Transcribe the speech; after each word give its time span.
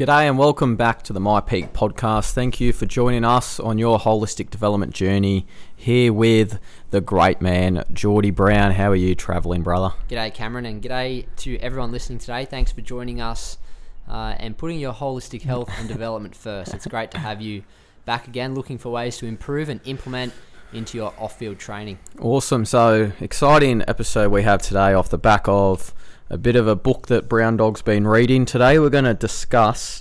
G'day 0.00 0.26
and 0.26 0.38
welcome 0.38 0.76
back 0.76 1.02
to 1.02 1.12
the 1.12 1.20
myPEAC 1.20 1.72
podcast. 1.72 2.30
Thank 2.30 2.58
you 2.58 2.72
for 2.72 2.86
joining 2.86 3.22
us 3.22 3.60
on 3.60 3.76
your 3.76 3.98
holistic 3.98 4.48
development 4.48 4.94
journey 4.94 5.46
here 5.76 6.10
with 6.10 6.58
the 6.88 7.02
great 7.02 7.42
man, 7.42 7.84
Geordie 7.92 8.30
Brown. 8.30 8.72
How 8.72 8.92
are 8.92 8.96
you 8.96 9.14
travelling, 9.14 9.62
brother? 9.62 9.94
G'day, 10.08 10.32
Cameron, 10.32 10.64
and 10.64 10.82
g'day 10.82 11.26
to 11.40 11.58
everyone 11.58 11.92
listening 11.92 12.18
today. 12.18 12.46
Thanks 12.46 12.72
for 12.72 12.80
joining 12.80 13.20
us 13.20 13.58
uh, 14.08 14.36
and 14.38 14.56
putting 14.56 14.80
your 14.80 14.94
holistic 14.94 15.42
health 15.42 15.70
and 15.78 15.86
development 15.86 16.34
first. 16.44 16.72
It's 16.72 16.86
great 16.86 17.10
to 17.10 17.18
have 17.18 17.42
you 17.42 17.62
back 18.06 18.26
again, 18.26 18.54
looking 18.54 18.78
for 18.78 18.88
ways 18.88 19.18
to 19.18 19.26
improve 19.26 19.68
and 19.68 19.82
implement 19.84 20.32
into 20.72 20.96
your 20.96 21.12
off 21.18 21.36
field 21.36 21.58
training. 21.58 21.98
Awesome. 22.18 22.64
So, 22.64 23.12
exciting 23.20 23.82
episode 23.86 24.32
we 24.32 24.44
have 24.44 24.62
today 24.62 24.94
off 24.94 25.10
the 25.10 25.18
back 25.18 25.46
of 25.46 25.92
a 26.30 26.38
bit 26.38 26.54
of 26.54 26.68
a 26.68 26.76
book 26.76 27.08
that 27.08 27.28
Brown 27.28 27.56
Dog's 27.56 27.82
been 27.82 28.06
reading. 28.06 28.44
Today, 28.44 28.78
we're 28.78 28.88
going 28.88 29.04
to 29.04 29.14
discuss 29.14 30.00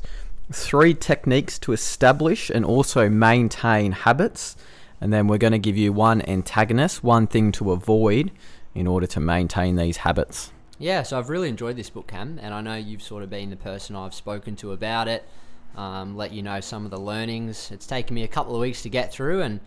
three 0.51 0.93
techniques 0.93 1.57
to 1.57 1.74
establish 1.74 2.51
and 2.51 2.64
also 2.64 3.10
maintain 3.10 3.92
habits. 3.93 4.56
And 5.01 5.11
then 5.11 5.25
we're 5.25 5.39
going 5.39 5.54
to 5.54 5.60
give 5.60 5.75
you 5.75 5.92
one 5.92 6.21
antagonist, 6.21 7.04
one 7.04 7.25
thing 7.25 7.51
to 7.54 7.71
avoid 7.71 8.29
in 8.75 8.86
order 8.86 9.07
to 9.07 9.20
maintain 9.20 9.75
these 9.75 9.97
habits. 9.97 10.51
Yeah, 10.78 11.01
so 11.01 11.18
I've 11.18 11.29
really 11.29 11.50
enjoyed 11.50 11.75
this 11.75 11.89
book, 11.89 12.07
Cam, 12.07 12.39
and 12.39 12.54
I 12.54 12.61
know 12.61 12.75
you've 12.75 13.01
sort 13.01 13.23
of 13.23 13.32
been 13.32 13.50
the 13.50 13.56
person 13.56 13.96
I've 13.96 14.14
spoken 14.14 14.56
to 14.57 14.71
about 14.71 15.07
it, 15.07 15.28
um, 15.75 16.15
let 16.15 16.32
you 16.32 16.43
know 16.43 16.59
some 16.59 16.86
of 16.86 16.92
the 16.92 17.00
learnings. 17.00 17.71
It's 17.71 17.87
taken 17.87 18.14
me 18.14 18.23
a 18.23 18.28
couple 18.28 18.54
of 18.54 18.61
weeks 18.61 18.84
to 18.84 18.89
get 18.89 19.11
through, 19.11 19.42
and 19.42 19.61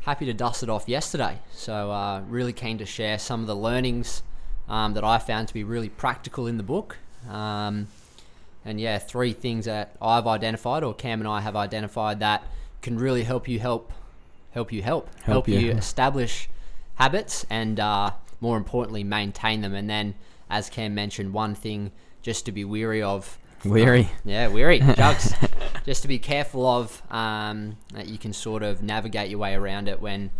happy 0.00 0.26
to 0.26 0.34
dust 0.34 0.64
it 0.64 0.68
off 0.68 0.88
yesterday. 0.88 1.38
So, 1.52 1.92
uh, 1.92 2.22
really 2.28 2.52
keen 2.52 2.78
to 2.78 2.86
share 2.86 3.18
some 3.18 3.42
of 3.42 3.46
the 3.46 3.56
learnings 3.56 4.22
um, 4.70 4.94
that 4.94 5.04
I 5.04 5.18
found 5.18 5.48
to 5.48 5.54
be 5.54 5.64
really 5.64 5.90
practical 5.90 6.46
in 6.46 6.56
the 6.56 6.62
book. 6.62 6.96
Um, 7.28 7.88
and 8.64 8.80
yeah, 8.80 8.98
three 8.98 9.32
things 9.34 9.66
that 9.66 9.94
I've 10.00 10.26
identified, 10.26 10.82
or 10.82 10.94
Cam 10.94 11.20
and 11.20 11.28
I 11.28 11.40
have 11.40 11.56
identified, 11.56 12.20
that 12.20 12.42
can 12.80 12.98
really 12.98 13.24
help 13.24 13.46
you 13.48 13.58
help 13.58 13.92
help 14.52 14.72
you 14.72 14.82
help 14.82 15.06
help, 15.16 15.24
Help 15.24 15.48
you. 15.48 15.58
you. 15.58 15.70
establish 15.72 16.48
habits 16.94 17.44
and 17.50 17.78
uh, 17.78 18.10
more 18.40 18.56
importantly 18.56 19.04
maintain 19.04 19.60
them. 19.60 19.74
And 19.74 19.88
then, 19.90 20.14
as 20.48 20.70
Cam 20.70 20.94
mentioned, 20.94 21.32
one 21.32 21.54
thing 21.54 21.90
just 22.22 22.46
to 22.46 22.52
be 22.52 22.64
weary 22.64 23.02
of. 23.02 23.38
Weary. 23.64 24.08
Yeah, 24.24 24.48
weary 24.48 24.78
jugs. 24.80 25.34
just 25.84 26.02
to 26.02 26.08
be 26.08 26.18
careful 26.18 26.66
of 26.66 27.02
um, 27.12 27.76
that 27.92 28.08
you 28.08 28.16
can 28.18 28.32
sort 28.32 28.62
of 28.62 28.82
navigate 28.82 29.28
your 29.30 29.38
way 29.38 29.54
around 29.54 29.88
it 29.88 30.00
when 30.00 30.30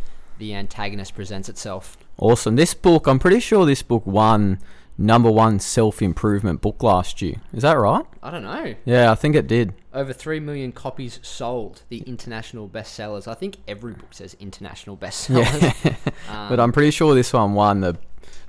the 0.41 0.55
antagonist 0.55 1.15
presents 1.15 1.49
itself. 1.49 1.97
Awesome. 2.19 2.57
This 2.57 2.75
book, 2.75 3.07
I'm 3.07 3.19
pretty 3.21 3.39
sure 3.41 3.65
this 3.65 3.83
book 3.83 4.05
won 4.07 4.59
number 4.99 5.31
one 5.31 5.61
self 5.61 6.03
improvement 6.03 6.61
book 6.61 6.83
last 6.83 7.23
year. 7.23 7.37
Is 7.55 7.63
that 7.63 7.75
right? 7.79 8.05
I 8.23 8.31
don't 8.31 8.43
know. 8.43 8.75
Yeah, 8.85 9.13
I 9.13 9.15
think 9.15 9.37
it 9.37 9.47
did. 9.47 9.73
Over 9.95 10.13
3 10.13 10.41
million 10.41 10.73
copies 10.73 11.19
sold, 11.23 11.83
the 11.89 11.99
international 12.01 12.69
bestsellers. 12.69 13.27
I 13.27 13.35
think 13.35 13.57
every 13.67 13.93
book 13.95 14.13
says 14.13 14.37
international 14.41 14.97
bestsellers. 14.97 15.97
Um, 16.29 16.49
But 16.49 16.61
I'm 16.61 16.71
pretty 16.73 16.91
sure 16.93 17.15
this 17.15 17.33
one 17.33 17.55
won 17.55 17.81
the 17.81 17.97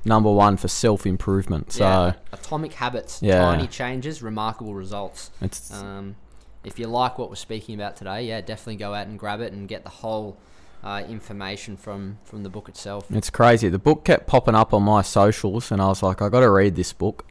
number 0.06 0.32
one 0.32 0.58
for 0.58 0.68
self 0.68 1.06
improvement. 1.06 1.72
So 1.72 1.84
yeah, 1.84 2.14
Atomic 2.34 2.74
Habits, 2.74 3.22
Yeah. 3.24 3.40
tiny 3.40 3.68
changes, 3.68 4.22
remarkable 4.22 4.74
results. 4.76 5.32
it's 5.42 5.74
Um, 5.74 6.16
if 6.64 6.78
you 6.78 6.86
like 6.88 7.18
what 7.18 7.30
we're 7.30 7.36
speaking 7.36 7.74
about 7.76 7.96
today, 7.96 8.24
yeah, 8.28 8.42
definitely 8.42 8.76
go 8.76 8.94
out 8.94 9.08
and 9.08 9.18
grab 9.18 9.42
it 9.42 9.52
and 9.54 9.68
get 9.68 9.84
the 9.84 9.90
whole 9.90 10.38
uh, 10.84 11.04
information 11.08 11.78
from, 11.78 12.18
from 12.24 12.44
the 12.44 12.50
book 12.50 12.68
itself. 12.70 13.06
it's 13.12 13.30
crazy. 13.30 13.70
The 13.70 13.80
book 13.80 14.04
kept 14.06 14.28
popping 14.28 14.56
up 14.56 14.74
on 14.74 14.84
my 14.84 15.02
socials, 15.02 15.72
and 15.72 15.82
I 15.82 15.88
was 15.88 16.02
like, 16.04 16.22
I 16.22 16.30
got 16.30 16.40
to 16.42 16.50
read 16.50 16.76
this 16.76 16.94
book. 16.94 17.26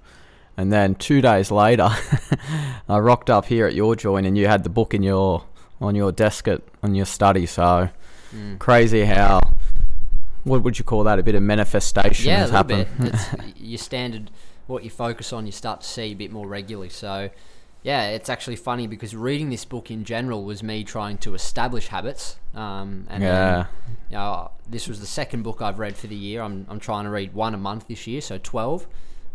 And 0.56 0.72
then 0.72 0.94
two 0.94 1.20
days 1.20 1.50
later, 1.50 1.88
I 2.88 2.98
rocked 2.98 3.30
up 3.30 3.46
here 3.46 3.66
at 3.66 3.74
your 3.74 3.96
joint, 3.96 4.26
and 4.26 4.36
you 4.36 4.46
had 4.46 4.62
the 4.64 4.70
book 4.70 4.94
in 4.94 5.02
your 5.02 5.44
on 5.80 5.94
your 5.94 6.12
desk 6.12 6.46
at 6.48 6.60
on 6.82 6.94
your 6.94 7.06
study. 7.06 7.46
So 7.46 7.88
Mm. 8.34 8.60
crazy 8.60 9.04
how 9.06 9.40
what 10.44 10.62
would 10.62 10.78
you 10.78 10.84
call 10.84 11.02
that? 11.04 11.18
A 11.18 11.22
bit 11.22 11.34
of 11.34 11.42
manifestation 11.42 12.26
Yeah, 12.26 12.44
a 12.44 12.48
has 12.48 12.64
bit. 12.64 12.86
happened. 12.86 13.08
It's 13.08 13.56
your 13.60 13.78
standard, 13.78 14.30
what 14.68 14.84
you 14.84 14.90
focus 14.90 15.32
on, 15.32 15.46
you 15.46 15.52
start 15.52 15.80
to 15.80 15.86
see 15.88 16.12
a 16.12 16.14
bit 16.14 16.30
more 16.30 16.46
regularly. 16.46 16.88
So, 16.90 17.30
yeah, 17.82 18.08
it's 18.08 18.28
actually 18.28 18.56
funny 18.56 18.86
because 18.86 19.16
reading 19.16 19.48
this 19.48 19.64
book 19.64 19.90
in 19.90 20.04
general 20.04 20.44
was 20.44 20.62
me 20.62 20.84
trying 20.84 21.16
to 21.18 21.34
establish 21.34 21.88
habits. 21.88 22.36
Um, 22.54 23.06
and 23.08 23.22
yeah. 23.22 23.30
then, 23.30 23.66
you 24.10 24.16
know, 24.16 24.50
this 24.68 24.86
was 24.86 25.00
the 25.00 25.06
second 25.06 25.42
book 25.42 25.62
I've 25.62 25.78
read 25.78 25.96
for 25.96 26.06
the 26.06 26.16
year. 26.16 26.42
I'm, 26.42 26.66
I'm 26.68 26.78
trying 26.78 27.04
to 27.04 27.10
read 27.10 27.32
one 27.32 27.54
a 27.54 27.58
month 27.58 27.88
this 27.88 28.06
year, 28.06 28.20
so 28.20 28.36
12, 28.36 28.86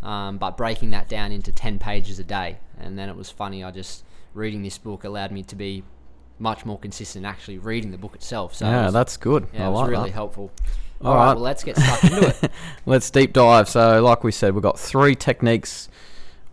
um, 0.03 0.37
but 0.37 0.57
breaking 0.57 0.91
that 0.91 1.09
down 1.09 1.31
into 1.31 1.51
10 1.51 1.79
pages 1.79 2.19
a 2.19 2.23
day. 2.23 2.57
And 2.79 2.99
then 2.99 3.09
it 3.09 3.15
was 3.15 3.31
funny, 3.31 3.63
I 3.63 3.71
just, 3.71 4.03
reading 4.35 4.61
this 4.61 4.77
book 4.77 5.03
allowed 5.05 5.31
me 5.31 5.41
to 5.43 5.55
be 5.55 5.83
much 6.37 6.65
more 6.65 6.77
consistent 6.77 7.25
actually 7.25 7.57
reading 7.57 7.91
the 7.91 7.97
book 7.97 8.13
itself. 8.13 8.53
So, 8.53 8.67
it 8.67 8.69
yeah, 8.69 8.85
was, 8.85 8.93
that's 8.93 9.17
good. 9.17 9.47
yeah, 9.53 9.63
I 9.63 9.67
it 9.67 9.71
was 9.71 9.81
like 9.81 9.89
really 9.89 10.09
that. 10.09 10.13
helpful. 10.13 10.51
All 11.01 11.11
All 11.11 11.15
right, 11.15 11.25
right. 11.25 11.33
well, 11.33 11.43
let's 11.43 11.63
get 11.63 11.77
stuck 11.77 12.03
into 12.03 12.27
it. 12.27 12.51
Let's 12.85 13.09
deep 13.09 13.33
dive. 13.33 13.67
So, 13.67 14.01
like 14.01 14.23
we 14.23 14.31
said, 14.31 14.53
we've 14.53 14.63
got 14.63 14.79
three 14.79 15.13
techniques 15.13 15.89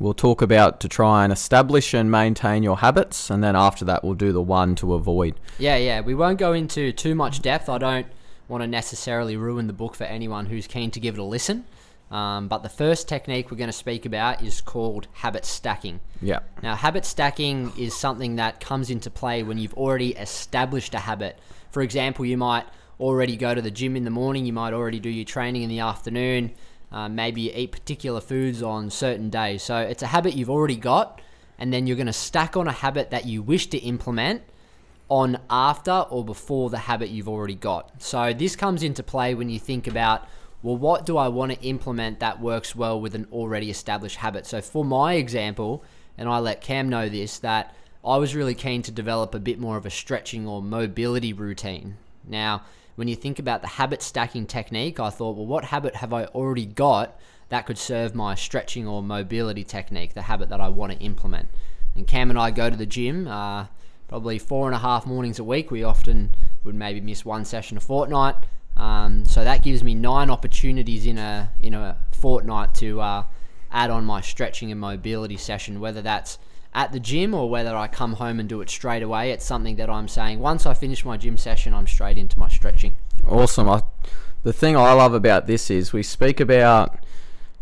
we'll 0.03 0.15
talk 0.15 0.43
about 0.43 0.81
to 0.81 0.89
try 0.89 1.25
and 1.25 1.33
establish 1.33 1.95
and 1.95 2.11
maintain 2.11 2.63
your 2.63 2.79
habits, 2.79 3.31
and 3.31 3.43
then 3.43 3.55
after 3.55 3.85
that, 3.85 4.03
we'll 4.03 4.15
do 4.15 4.33
the 4.33 4.43
one 4.43 4.75
to 4.75 4.95
avoid. 4.95 5.35
Yeah, 5.59 5.77
yeah. 5.77 6.01
We 6.01 6.15
won't 6.15 6.39
go 6.39 6.53
into 6.53 6.93
too 6.93 7.15
much 7.15 7.41
depth. 7.41 7.69
I 7.69 7.79
don't 7.79 8.07
want 8.49 8.63
to 8.63 8.67
necessarily 8.67 9.37
ruin 9.37 9.69
the 9.69 9.73
book 9.73 9.95
for 9.95 10.05
anyone 10.05 10.47
who's 10.47 10.67
keen 10.67 10.91
to 10.91 11.01
give 11.01 11.15
it 11.15 11.21
a 11.21 11.25
listen. 11.25 11.65
Um, 12.11 12.49
but 12.49 12.63
the 12.63 12.69
first 12.69 13.09
technique 13.09 13.51
we're 13.51 13.57
going 13.57 13.71
to 13.71 13.73
speak 13.73 14.05
about 14.05 14.43
is 14.43 14.61
called 14.61 15.07
habit 15.13 15.47
stacking. 15.47 16.01
Yeah. 16.21 16.41
Now, 16.63 16.75
habit 16.77 17.07
stacking 17.07 17.73
is 17.79 17.95
something 17.95 18.37
that 18.37 18.61
comes 18.61 18.91
into 18.91 19.09
play 19.09 19.43
when 19.43 19.57
you've 19.57 19.73
already 19.75 20.11
established 20.11 20.93
a 20.93 20.99
habit. 20.99 21.39
For 21.71 21.81
example, 21.81 22.27
you 22.27 22.37
might 22.37 22.67
already 23.01 23.37
go 23.37 23.55
to 23.55 23.63
the 23.63 23.71
gym 23.71 23.97
in 23.97 24.05
the 24.05 24.11
morning, 24.11 24.45
you 24.45 24.53
might 24.53 24.75
already 24.75 25.01
do 25.01 25.09
your 25.09 25.25
training 25.25 25.63
in 25.63 25.71
the 25.71 25.79
afternoon, 25.79 26.53
uh, 26.93 27.09
maybe 27.09 27.53
eat 27.53 27.73
particular 27.73 28.21
foods 28.21 28.63
on 28.63 28.91
certain 28.91 29.31
days. 29.31 29.63
So 29.63 29.79
it's 29.79 30.03
a 30.03 30.09
habit 30.09 30.35
you've 30.35 30.51
already 30.51 30.77
got, 30.77 31.21
and 31.59 31.73
then 31.73 31.87
you're 31.87 31.97
going 31.97 32.07
to 32.07 32.13
stack 32.13 32.57
on 32.57 32.69
a 32.69 32.73
habit 32.73 33.11
that 33.11 33.27
you 33.27 33.43
wish 33.43 33.69
to 33.69 33.79
implement 33.79 34.43
on 35.09 35.39
after 35.51 36.07
or 36.11 36.25
before 36.25 36.71
the 36.71 36.79
habit 36.79 37.11
you've 37.11 37.29
already 37.29 37.55
got. 37.55 38.03
So 38.03 38.33
this 38.33 38.57
comes 38.57 38.83
into 38.83 39.03
play 39.03 39.35
when 39.35 39.49
you 39.49 39.59
think 39.59 39.87
about, 39.87 40.27
well, 40.63 40.77
what 40.77 41.05
do 41.05 41.17
I 41.17 41.29
want 41.29 41.53
to 41.53 41.61
implement 41.63 42.21
that 42.21 42.41
works 42.41 42.75
well 42.75 43.01
with 43.01 43.15
an 43.15 43.27
already 43.33 43.71
established 43.71 44.17
habit? 44.17 44.47
So 44.47 44.61
for 44.61 44.85
my 44.85 45.15
example, 45.15 45.85
and 46.17 46.29
I 46.29 46.39
let 46.39 46.61
Cam 46.61 46.89
know 46.89 47.09
this, 47.09 47.39
that 47.41 47.75
I 48.05 48.17
was 48.17 48.35
really 48.35 48.55
keen 48.55 48.83
to 48.83 48.91
develop 48.91 49.35
a 49.35 49.41
bit 49.41 49.59
more 49.59 49.77
of 49.77 49.87
a 49.87 49.91
stretching 49.91 50.47
or 50.47 50.63
mobility 50.63 51.33
routine. 51.33 51.97
Now, 52.27 52.63
when 52.95 53.09
you 53.09 53.17
think 53.17 53.39
about 53.39 53.63
the 53.63 53.69
habit 53.69 54.03
stacking 54.03 54.47
technique, 54.47 55.01
I 55.01 55.11
thought, 55.11 55.37
well, 55.37 55.47
what 55.47 55.65
habit 55.67 55.97
have 55.97 56.13
I 56.13 56.27
already 56.27 56.67
got 56.67 57.19
that 57.49 57.67
could 57.67 57.79
serve 57.79 58.15
my 58.15 58.35
stretching 58.35 58.87
or 58.87 59.03
mobility 59.03 59.65
technique, 59.65 60.15
the 60.15 60.23
habit 60.23 60.49
that 60.51 60.61
I 60.61 60.69
want 60.69 60.93
to 60.93 60.99
implement? 60.99 61.49
And 61.95 62.07
Cam 62.07 62.31
and 62.31 62.39
I 62.39 62.51
go 62.51 62.71
to 62.71 62.77
the 62.77 62.87
gym 62.87 63.27
uh, 63.29 63.67
probably 64.09 64.39
four 64.39 64.67
and 64.67 64.75
a 64.75 64.79
half 64.79 65.07
mornings 65.07 65.39
a 65.39 65.45
week. 65.45 65.71
We 65.71 65.85
often 65.85 66.35
would 66.65 66.75
maybe 66.75 67.01
miss 67.01 67.25
one 67.25 67.45
session 67.45 67.77
a 67.77 67.81
fortnight. 67.81 68.37
Um, 68.77 69.25
so 69.25 69.45
that 69.45 69.63
gives 69.63 69.83
me 69.85 69.95
nine 69.95 70.31
opportunities 70.31 71.07
in 71.07 71.19
a 71.19 71.51
in 71.61 71.75
a 71.75 71.99
fortnight 72.11 72.75
to 72.77 73.01
uh, 73.01 73.25
add 73.71 73.91
on 73.91 74.05
my 74.05 74.21
stretching 74.21 74.71
and 74.71 74.81
mobility 74.81 75.37
session, 75.37 75.81
whether 75.81 76.01
that's 76.03 76.39
at 76.75 76.93
the 76.93 77.01
gym 77.01 77.35
or 77.35 77.49
whether 77.51 77.77
I 77.77 77.87
come 77.87 78.15
home 78.15 78.41
and 78.41 78.49
do 78.49 78.61
it 78.61 78.71
straight 78.71 79.03
away. 79.03 79.31
It's 79.31 79.45
something 79.45 79.77
that 79.77 79.91
I'm 79.91 80.09
saying 80.09 80.39
once 80.39 80.67
I 80.67 80.75
finish 80.75 81.05
my 81.05 81.17
gym 81.17 81.37
session, 81.37 81.75
I'm 81.75 81.87
straight 81.87 82.19
into 82.19 82.39
my 82.39 82.49
stretching. 82.49 82.97
Awesome. 83.29 83.69
I, 83.69 83.83
the 84.43 84.53
thing 84.53 84.77
I 84.77 84.93
love 84.93 85.15
about 85.15 85.47
this 85.47 85.71
is 85.71 85.93
we 85.93 86.03
speak 86.03 86.41
about 86.41 86.99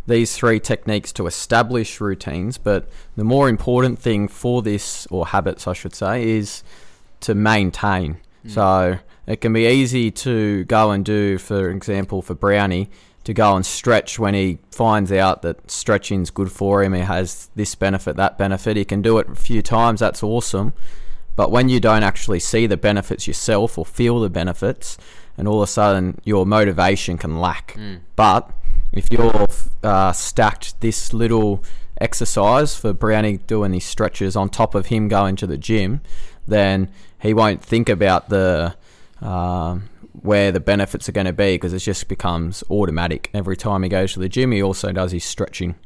these 0.06 0.34
three 0.34 0.58
techniques 0.58 1.12
to 1.12 1.26
establish 1.26 2.00
routines, 2.00 2.58
but 2.58 2.88
the 3.16 3.24
more 3.24 3.48
important 3.48 3.98
thing 3.98 4.28
for 4.28 4.62
this, 4.62 5.06
or 5.06 5.26
habits, 5.26 5.66
I 5.66 5.72
should 5.72 5.94
say, 5.94 6.28
is 6.28 6.62
to 7.20 7.34
maintain. 7.34 8.18
Mm. 8.46 8.50
So 8.50 8.98
it 9.26 9.40
can 9.40 9.52
be 9.52 9.66
easy 9.66 10.10
to 10.10 10.64
go 10.64 10.90
and 10.90 11.04
do, 11.04 11.38
for 11.38 11.70
example, 11.70 12.22
for 12.22 12.34
Brownie, 12.34 12.90
to 13.30 13.34
go 13.34 13.54
and 13.54 13.64
stretch 13.64 14.18
when 14.18 14.34
he 14.34 14.58
finds 14.72 15.12
out 15.12 15.42
that 15.42 15.70
stretching's 15.70 16.30
good 16.30 16.50
for 16.50 16.82
him. 16.82 16.94
He 16.94 17.00
has 17.00 17.48
this 17.54 17.76
benefit, 17.76 18.16
that 18.16 18.36
benefit. 18.36 18.76
He 18.76 18.84
can 18.84 19.02
do 19.02 19.18
it 19.18 19.28
a 19.28 19.34
few 19.36 19.62
times. 19.62 20.00
That's 20.00 20.22
awesome. 20.22 20.72
But 21.36 21.52
when 21.52 21.68
you 21.68 21.78
don't 21.78 22.02
actually 22.02 22.40
see 22.40 22.66
the 22.66 22.76
benefits 22.76 23.28
yourself 23.28 23.78
or 23.78 23.86
feel 23.86 24.18
the 24.18 24.28
benefits, 24.28 24.98
and 25.38 25.46
all 25.46 25.62
of 25.62 25.68
a 25.68 25.70
sudden 25.70 26.20
your 26.24 26.44
motivation 26.44 27.16
can 27.16 27.40
lack. 27.40 27.76
But 28.16 28.50
if 28.92 29.06
you've 29.12 29.70
uh, 29.84 30.12
stacked 30.12 30.80
this 30.80 31.12
little 31.12 31.62
exercise 32.00 32.76
for 32.76 32.92
Brownie 32.92 33.36
doing 33.36 33.70
these 33.70 33.84
stretches 33.84 34.34
on 34.34 34.48
top 34.48 34.74
of 34.74 34.86
him 34.86 35.06
going 35.06 35.36
to 35.36 35.46
the 35.46 35.56
gym, 35.56 36.00
then 36.48 36.90
he 37.20 37.32
won't 37.32 37.62
think 37.62 37.88
about 37.88 38.28
the 38.28 38.74
um, 39.22 39.88
where 40.12 40.52
the 40.52 40.60
benefits 40.60 41.08
are 41.08 41.12
going 41.12 41.26
to 41.26 41.32
be 41.32 41.54
because 41.54 41.72
it 41.72 41.78
just 41.80 42.08
becomes 42.08 42.64
automatic. 42.70 43.30
Every 43.32 43.56
time 43.56 43.82
he 43.82 43.88
goes 43.88 44.12
to 44.14 44.20
the 44.20 44.28
gym, 44.28 44.52
he 44.52 44.62
also 44.62 44.92
does 44.92 45.12
his 45.12 45.24
stretching. 45.24 45.76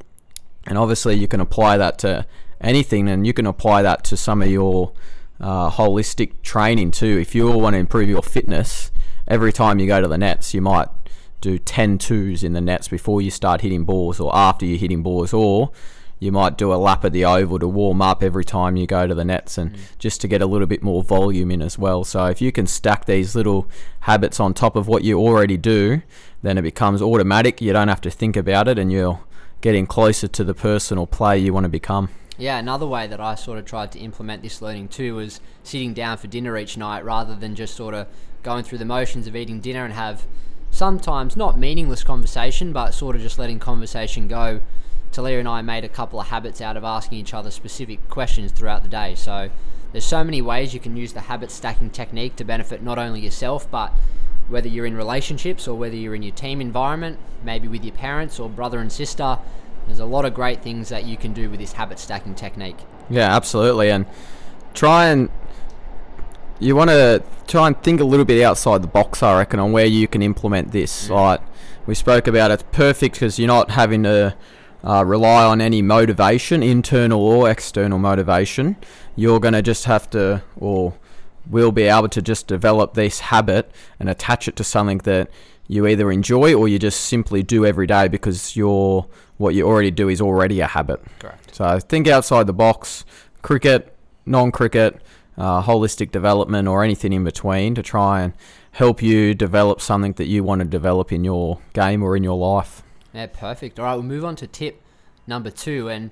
And 0.66 0.78
obviously, 0.78 1.14
you 1.16 1.28
can 1.28 1.40
apply 1.40 1.76
that 1.76 1.98
to 2.00 2.26
anything, 2.60 3.08
and 3.08 3.26
you 3.26 3.32
can 3.32 3.46
apply 3.46 3.82
that 3.82 4.04
to 4.04 4.16
some 4.16 4.40
of 4.40 4.48
your 4.48 4.92
uh, 5.40 5.70
holistic 5.70 6.42
training 6.42 6.90
too. 6.90 7.18
If 7.18 7.34
you 7.34 7.50
want 7.50 7.74
to 7.74 7.78
improve 7.78 8.08
your 8.08 8.22
fitness, 8.22 8.90
every 9.28 9.52
time 9.52 9.78
you 9.78 9.86
go 9.86 10.00
to 10.00 10.08
the 10.08 10.18
nets, 10.18 10.54
you 10.54 10.62
might 10.62 10.88
do 11.40 11.58
10 11.58 11.98
twos 11.98 12.42
in 12.42 12.54
the 12.54 12.60
nets 12.60 12.88
before 12.88 13.20
you 13.20 13.30
start 13.30 13.60
hitting 13.60 13.84
balls 13.84 14.18
or 14.18 14.34
after 14.34 14.64
you're 14.64 14.78
hitting 14.78 15.02
balls, 15.02 15.32
or 15.34 15.70
you 16.24 16.32
might 16.32 16.56
do 16.56 16.72
a 16.72 16.76
lap 16.76 17.04
of 17.04 17.12
the 17.12 17.22
oval 17.24 17.58
to 17.58 17.68
warm 17.68 18.00
up 18.00 18.22
every 18.22 18.46
time 18.46 18.76
you 18.76 18.86
go 18.86 19.06
to 19.06 19.14
the 19.14 19.26
nets 19.26 19.58
and 19.58 19.72
mm. 19.74 19.78
just 19.98 20.22
to 20.22 20.26
get 20.26 20.40
a 20.40 20.46
little 20.46 20.66
bit 20.66 20.82
more 20.82 21.02
volume 21.02 21.50
in 21.50 21.60
as 21.60 21.78
well. 21.78 22.02
So 22.02 22.24
if 22.26 22.40
you 22.40 22.50
can 22.50 22.66
stack 22.66 23.04
these 23.04 23.36
little 23.36 23.68
habits 24.00 24.40
on 24.40 24.54
top 24.54 24.74
of 24.74 24.88
what 24.88 25.04
you 25.04 25.18
already 25.18 25.58
do, 25.58 26.00
then 26.42 26.56
it 26.56 26.62
becomes 26.62 27.02
automatic. 27.02 27.60
You 27.60 27.74
don't 27.74 27.88
have 27.88 28.00
to 28.00 28.10
think 28.10 28.36
about 28.36 28.68
it 28.68 28.78
and 28.78 28.90
you're 28.90 29.20
getting 29.60 29.86
closer 29.86 30.26
to 30.26 30.42
the 30.42 30.54
personal 30.54 31.06
player 31.06 31.36
you 31.36 31.52
want 31.52 31.64
to 31.64 31.68
become. 31.68 32.08
Yeah, 32.38 32.58
another 32.58 32.86
way 32.86 33.06
that 33.06 33.20
I 33.20 33.34
sort 33.34 33.58
of 33.58 33.66
tried 33.66 33.92
to 33.92 33.98
implement 33.98 34.42
this 34.42 34.62
learning 34.62 34.88
too 34.88 35.16
was 35.16 35.40
sitting 35.62 35.92
down 35.92 36.16
for 36.16 36.26
dinner 36.26 36.56
each 36.56 36.78
night 36.78 37.04
rather 37.04 37.36
than 37.36 37.54
just 37.54 37.74
sort 37.74 37.92
of 37.92 38.08
going 38.42 38.64
through 38.64 38.78
the 38.78 38.86
motions 38.86 39.26
of 39.26 39.36
eating 39.36 39.60
dinner 39.60 39.84
and 39.84 39.92
have 39.92 40.24
sometimes 40.70 41.36
not 41.36 41.58
meaningless 41.58 42.02
conversation, 42.02 42.72
but 42.72 42.92
sort 42.92 43.14
of 43.14 43.20
just 43.20 43.38
letting 43.38 43.58
conversation 43.58 44.26
go. 44.26 44.62
Talia 45.14 45.38
and 45.38 45.48
I 45.48 45.62
made 45.62 45.84
a 45.84 45.88
couple 45.88 46.20
of 46.20 46.26
habits 46.26 46.60
out 46.60 46.76
of 46.76 46.82
asking 46.82 47.18
each 47.18 47.32
other 47.32 47.50
specific 47.52 48.08
questions 48.08 48.50
throughout 48.50 48.82
the 48.82 48.88
day. 48.88 49.14
So 49.14 49.48
there's 49.92 50.04
so 50.04 50.24
many 50.24 50.42
ways 50.42 50.74
you 50.74 50.80
can 50.80 50.96
use 50.96 51.12
the 51.12 51.20
habit 51.20 51.52
stacking 51.52 51.90
technique 51.90 52.34
to 52.36 52.44
benefit 52.44 52.82
not 52.82 52.98
only 52.98 53.20
yourself, 53.20 53.70
but 53.70 53.92
whether 54.48 54.66
you're 54.66 54.86
in 54.86 54.96
relationships 54.96 55.68
or 55.68 55.78
whether 55.78 55.94
you're 55.94 56.16
in 56.16 56.24
your 56.24 56.34
team 56.34 56.60
environment, 56.60 57.20
maybe 57.44 57.68
with 57.68 57.84
your 57.84 57.94
parents 57.94 58.40
or 58.40 58.48
brother 58.48 58.80
and 58.80 58.90
sister. 58.90 59.38
There's 59.86 60.00
a 60.00 60.04
lot 60.04 60.24
of 60.24 60.34
great 60.34 60.62
things 60.62 60.88
that 60.88 61.04
you 61.04 61.16
can 61.16 61.32
do 61.32 61.48
with 61.48 61.60
this 61.60 61.74
habit 61.74 62.00
stacking 62.00 62.34
technique. 62.34 62.78
Yeah, 63.08 63.34
absolutely. 63.34 63.90
And 63.90 64.06
try 64.72 65.06
and 65.06 65.30
you 66.58 66.74
want 66.74 66.90
to 66.90 67.22
try 67.46 67.68
and 67.68 67.80
think 67.84 68.00
a 68.00 68.04
little 68.04 68.24
bit 68.24 68.42
outside 68.42 68.82
the 68.82 68.88
box, 68.88 69.22
I 69.22 69.38
reckon, 69.38 69.60
on 69.60 69.70
where 69.70 69.86
you 69.86 70.08
can 70.08 70.22
implement 70.22 70.72
this. 70.72 71.06
Mm. 71.06 71.14
Like 71.14 71.40
we 71.86 71.94
spoke 71.94 72.26
about, 72.26 72.50
it's 72.50 72.64
perfect 72.72 73.14
because 73.14 73.38
you're 73.38 73.46
not 73.46 73.70
having 73.70 74.02
to 74.02 74.34
uh, 74.84 75.04
rely 75.04 75.44
on 75.44 75.60
any 75.60 75.80
motivation, 75.82 76.62
internal 76.62 77.20
or 77.20 77.50
external 77.50 77.98
motivation. 77.98 78.76
You're 79.16 79.40
going 79.40 79.54
to 79.54 79.62
just 79.62 79.86
have 79.86 80.10
to, 80.10 80.42
or 80.56 80.94
will 81.48 81.72
be 81.72 81.84
able 81.84 82.08
to 82.08 82.22
just 82.22 82.46
develop 82.46 82.94
this 82.94 83.20
habit 83.20 83.70
and 83.98 84.08
attach 84.08 84.46
it 84.46 84.56
to 84.56 84.64
something 84.64 84.98
that 84.98 85.30
you 85.66 85.86
either 85.86 86.10
enjoy 86.10 86.54
or 86.54 86.68
you 86.68 86.78
just 86.78 87.00
simply 87.06 87.42
do 87.42 87.64
every 87.64 87.86
day 87.86 88.08
because 88.08 88.54
your 88.56 89.06
what 89.36 89.54
you 89.54 89.66
already 89.66 89.90
do 89.90 90.08
is 90.08 90.20
already 90.20 90.60
a 90.60 90.66
habit. 90.66 91.02
Correct. 91.18 91.54
So 91.54 91.80
think 91.80 92.06
outside 92.06 92.46
the 92.46 92.52
box. 92.52 93.04
Cricket, 93.42 93.94
non-cricket, 94.26 95.02
uh, 95.36 95.62
holistic 95.62 96.12
development, 96.12 96.68
or 96.68 96.84
anything 96.84 97.12
in 97.12 97.24
between 97.24 97.74
to 97.74 97.82
try 97.82 98.22
and 98.22 98.32
help 98.72 99.02
you 99.02 99.34
develop 99.34 99.80
something 99.80 100.12
that 100.14 100.26
you 100.26 100.44
want 100.44 100.60
to 100.60 100.64
develop 100.64 101.12
in 101.12 101.24
your 101.24 101.60
game 101.72 102.02
or 102.02 102.16
in 102.16 102.22
your 102.22 102.36
life. 102.36 102.83
Yeah, 103.14 103.26
perfect. 103.26 103.78
All 103.78 103.86
right, 103.86 103.94
we'll 103.94 104.02
move 104.02 104.24
on 104.24 104.34
to 104.36 104.46
tip 104.46 104.82
number 105.26 105.50
two, 105.50 105.88
and 105.88 106.10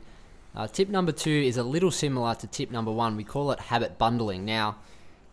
uh, 0.55 0.69
tip 0.69 0.89
number 0.89 1.13
two 1.13 1.31
is 1.31 1.57
a 1.57 1.63
little 1.65 1.91
similar 1.91 2.35
to 2.37 2.47
tip 2.47 2.71
number 2.71 2.93
one. 2.93 3.17
We 3.17 3.25
call 3.25 3.51
it 3.51 3.59
habit 3.59 3.99
bundling. 3.99 4.45
Now 4.45 4.77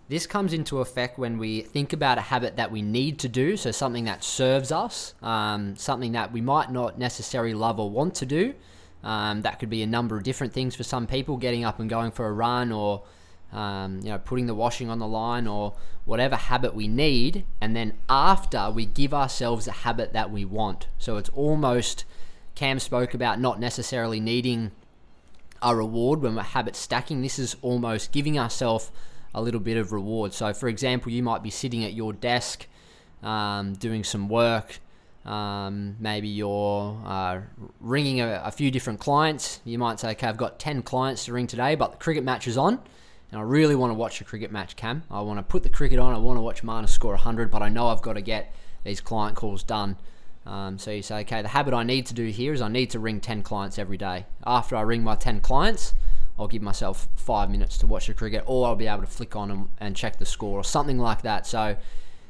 this 0.09 0.25
comes 0.25 0.53
into 0.53 0.79
effect 0.79 1.19
when 1.19 1.37
we 1.37 1.61
think 1.61 1.93
about 1.93 2.17
a 2.17 2.21
habit 2.21 2.55
that 2.55 2.71
we 2.71 2.81
need 2.81 3.19
to 3.19 3.29
do, 3.29 3.55
so 3.55 3.69
something 3.69 4.05
that 4.05 4.23
serves 4.23 4.71
us, 4.71 5.13
um, 5.21 5.75
something 5.75 6.13
that 6.13 6.33
we 6.33 6.41
might 6.41 6.71
not 6.71 6.97
necessarily 6.97 7.53
love 7.53 7.79
or 7.79 7.91
want 7.91 8.15
to 8.15 8.25
do. 8.25 8.55
Um, 9.03 9.43
that 9.43 9.59
could 9.59 9.69
be 9.69 9.83
a 9.83 9.87
number 9.87 10.17
of 10.17 10.23
different 10.23 10.51
things 10.51 10.75
for 10.75 10.83
some 10.83 11.05
people, 11.05 11.37
getting 11.37 11.63
up 11.63 11.79
and 11.79 11.87
going 11.87 12.09
for 12.09 12.27
a 12.27 12.33
run, 12.33 12.71
or 12.71 13.03
um, 13.51 13.99
you 14.01 14.09
know, 14.09 14.17
putting 14.19 14.47
the 14.47 14.55
washing 14.55 14.89
on 14.89 14.99
the 14.99 15.07
line, 15.07 15.47
or 15.47 15.75
whatever 16.05 16.35
habit 16.35 16.73
we 16.73 16.87
need. 16.87 17.45
And 17.61 17.75
then 17.75 17.93
after, 18.09 18.71
we 18.71 18.85
give 18.85 19.13
ourselves 19.13 19.67
a 19.67 19.71
habit 19.71 20.13
that 20.13 20.31
we 20.31 20.45
want. 20.45 20.87
So 20.97 21.17
it's 21.17 21.29
almost 21.29 22.05
Cam 22.55 22.79
spoke 22.79 23.13
about 23.13 23.39
not 23.39 23.59
necessarily 23.59 24.19
needing 24.19 24.71
a 25.61 25.75
reward 25.75 26.21
when 26.21 26.35
we're 26.35 26.41
habit 26.41 26.75
stacking. 26.75 27.21
This 27.21 27.39
is 27.39 27.55
almost 27.61 28.11
giving 28.11 28.37
ourselves 28.37 28.91
a 29.33 29.41
little 29.41 29.59
bit 29.59 29.77
of 29.77 29.91
reward. 29.91 30.33
So, 30.33 30.53
for 30.53 30.67
example, 30.67 31.11
you 31.11 31.23
might 31.23 31.43
be 31.43 31.49
sitting 31.49 31.83
at 31.83 31.93
your 31.93 32.13
desk 32.13 32.67
um, 33.23 33.75
doing 33.75 34.03
some 34.03 34.27
work. 34.27 34.79
Um, 35.25 35.97
maybe 35.99 36.27
you're 36.27 37.01
uh, 37.05 37.41
ringing 37.79 38.21
a, 38.21 38.41
a, 38.45 38.51
few 38.51 38.71
different 38.71 38.99
clients. 38.99 39.59
You 39.63 39.77
might 39.77 39.99
say, 39.99 40.11
okay, 40.11 40.27
I've 40.27 40.37
got 40.37 40.59
10 40.59 40.81
clients 40.81 41.25
to 41.25 41.33
ring 41.33 41.45
today, 41.45 41.75
but 41.75 41.91
the 41.91 41.97
cricket 41.97 42.23
match 42.23 42.47
is 42.47 42.57
on. 42.57 42.79
And 43.31 43.39
I 43.39 43.43
really 43.43 43.75
want 43.75 43.91
to 43.91 43.95
watch 43.95 44.21
a 44.21 44.23
cricket 44.23 44.51
match, 44.51 44.75
Cam. 44.75 45.03
I 45.11 45.21
want 45.21 45.37
to 45.39 45.43
put 45.43 45.63
the 45.63 45.69
cricket 45.69 45.99
on. 45.99 46.13
I 46.13 46.17
want 46.17 46.37
to 46.37 46.41
watch 46.41 46.63
Marnus 46.63 46.89
score 46.89 47.11
100, 47.11 47.51
but 47.51 47.61
I 47.61 47.69
know 47.69 47.89
I've 47.89 48.01
got 48.01 48.13
to 48.13 48.21
get 48.21 48.53
these 48.83 49.01
client 49.01 49.35
calls 49.35 49.63
done. 49.63 49.97
Um, 50.45 50.79
so 50.79 50.89
you 50.89 51.03
say, 51.03 51.19
okay, 51.21 51.41
the 51.41 51.49
habit 51.49 51.73
I 51.73 51.83
need 51.83 52.07
to 52.07 52.13
do 52.13 52.25
here 52.25 52.53
is 52.53 52.61
I 52.61 52.69
need 52.69 52.89
to 52.91 52.99
ring 52.99 53.21
10 53.21 53.43
clients 53.43 53.77
every 53.77 53.97
day. 53.97 54.25
After 54.47 54.75
I 54.75 54.81
ring 54.81 55.03
my 55.03 55.15
10 55.15 55.41
clients, 55.41 55.93
I'll 56.39 56.47
give 56.47 56.61
myself 56.61 57.07
five 57.15 57.51
minutes 57.51 57.77
to 57.79 57.87
watch 57.87 58.07
the 58.07 58.13
cricket, 58.13 58.43
or 58.47 58.67
I'll 58.67 58.75
be 58.75 58.87
able 58.87 59.01
to 59.01 59.07
flick 59.07 59.35
on 59.35 59.51
and, 59.51 59.69
and 59.79 59.95
check 59.95 60.17
the 60.17 60.25
score, 60.25 60.57
or 60.57 60.63
something 60.63 60.97
like 60.97 61.21
that. 61.21 61.45
So 61.45 61.75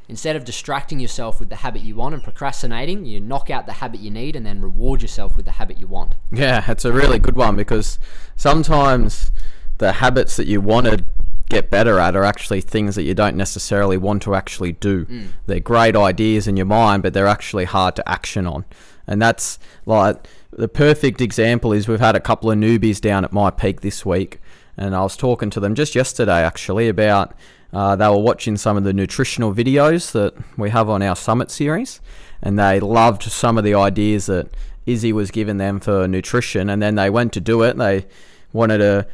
instead 0.10 0.36
of 0.36 0.44
distracting 0.44 1.00
yourself 1.00 1.40
with 1.40 1.50
the 1.50 1.58
habit 1.58 1.84
you 1.84 1.96
want 1.96 2.16
and 2.16 2.24
procrastinating, 2.24 3.06
you 3.06 3.22
knock 3.22 3.50
out 3.50 3.68
the 3.68 3.74
habit 3.74 4.02
you 4.02 4.10
need 4.10 4.36
and 4.36 4.46
then 4.46 4.60
reward 4.60 5.02
yourself 5.02 5.38
with 5.38 5.46
the 5.46 5.52
habit 5.52 5.80
you 5.80 5.88
want. 5.88 6.16
Yeah, 6.32 6.70
it's 6.70 6.84
a 6.84 6.92
really 6.92 7.20
good 7.20 7.36
one 7.36 7.56
because 7.56 8.00
sometimes 8.36 9.32
the 9.80 9.94
habits 9.94 10.36
that 10.38 10.46
you 10.46 10.62
want 10.62 10.86
to 10.86 11.04
get 11.50 11.72
better 11.72 11.98
at 12.00 12.16
are 12.16 12.24
actually 12.24 12.62
things 12.62 12.96
that 12.96 13.04
you 13.04 13.16
don't 13.16 13.36
necessarily 13.36 13.98
want 13.98 14.22
to 14.22 14.36
actually 14.36 14.74
do. 14.74 15.06
Mm. 15.06 15.30
They're 15.48 15.60
great 15.60 15.96
ideas 15.96 16.48
in 16.48 16.56
your 16.56 16.68
mind, 16.68 17.02
but 17.02 17.14
they're 17.14 17.28
actually 17.28 17.66
hard 17.66 17.96
to 17.96 18.08
action 18.08 18.46
on. 18.46 18.66
And 19.08 19.20
that's 19.20 19.58
like 19.88 20.28
the 20.52 20.68
perfect 20.68 21.20
example 21.22 21.74
is 21.74 21.88
we've 21.88 22.00
had 22.00 22.16
a 22.16 22.20
couple 22.20 22.52
of 22.52 22.58
newbies 22.58 23.02
down 23.02 23.26
at 23.26 23.32
myPEAC 23.32 23.82
this 23.82 24.06
week, 24.06 24.40
and 24.78 24.96
I 24.96 25.02
was 25.02 25.18
talking 25.18 25.50
to 25.50 25.60
them 25.60 25.74
just 25.74 25.96
yesterday 25.96 26.44
actually 26.44 26.88
about 26.88 27.34
uh, 27.74 27.96
they 27.96 28.08
were 28.08 28.20
watching 28.20 28.56
some 28.56 28.78
of 28.78 28.84
the 28.84 28.94
nutritional 28.94 29.54
videos 29.54 30.12
that 30.12 30.36
we 30.58 30.70
have 30.70 30.90
on 30.90 31.02
our 31.02 31.16
summit 31.16 31.50
series, 31.50 32.00
and 32.44 32.60
they 32.60 32.80
loved 32.80 33.24
some 33.24 33.58
of 33.58 33.64
the 33.64 33.74
ideas 33.74 34.28
that 34.28 34.50
Izzy 34.86 35.14
was 35.14 35.32
giving 35.32 35.58
them 35.58 35.80
for 35.80 36.08
nutrition, 36.08 36.70
and 36.70 36.82
then 36.82 36.96
they 36.96 37.10
went 37.10 37.34
to 37.34 37.42
do 37.42 37.64
it. 37.64 37.78
They 37.78 38.06
wanted 38.54 38.82
a 38.82 39.08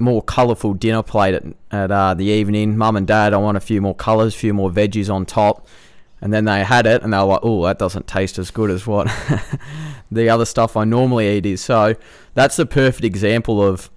more 0.00 0.22
colourful 0.22 0.74
dinner 0.74 1.02
plate 1.02 1.34
at, 1.34 1.44
at 1.70 1.90
uh, 1.90 2.14
the 2.14 2.24
evening. 2.24 2.76
Mum 2.76 2.96
and 2.96 3.06
Dad, 3.06 3.32
I 3.32 3.36
want 3.36 3.56
a 3.56 3.60
few 3.60 3.80
more 3.80 3.94
colours, 3.94 4.34
a 4.34 4.38
few 4.38 4.54
more 4.54 4.70
veggies 4.70 5.12
on 5.12 5.26
top. 5.26 5.66
And 6.22 6.32
then 6.32 6.44
they 6.44 6.64
had 6.64 6.86
it, 6.86 7.02
and 7.02 7.14
they 7.14 7.16
were 7.16 7.24
like, 7.24 7.40
"Oh, 7.42 7.64
that 7.64 7.78
doesn't 7.78 8.06
taste 8.06 8.38
as 8.38 8.50
good 8.50 8.70
as 8.70 8.86
what 8.86 9.06
the 10.10 10.28
other 10.28 10.44
stuff 10.44 10.76
I 10.76 10.84
normally 10.84 11.28
eat 11.34 11.46
is." 11.46 11.62
So 11.62 11.94
that's 12.34 12.58
a 12.58 12.66
perfect 12.66 13.04
example 13.04 13.62
of 13.62 13.90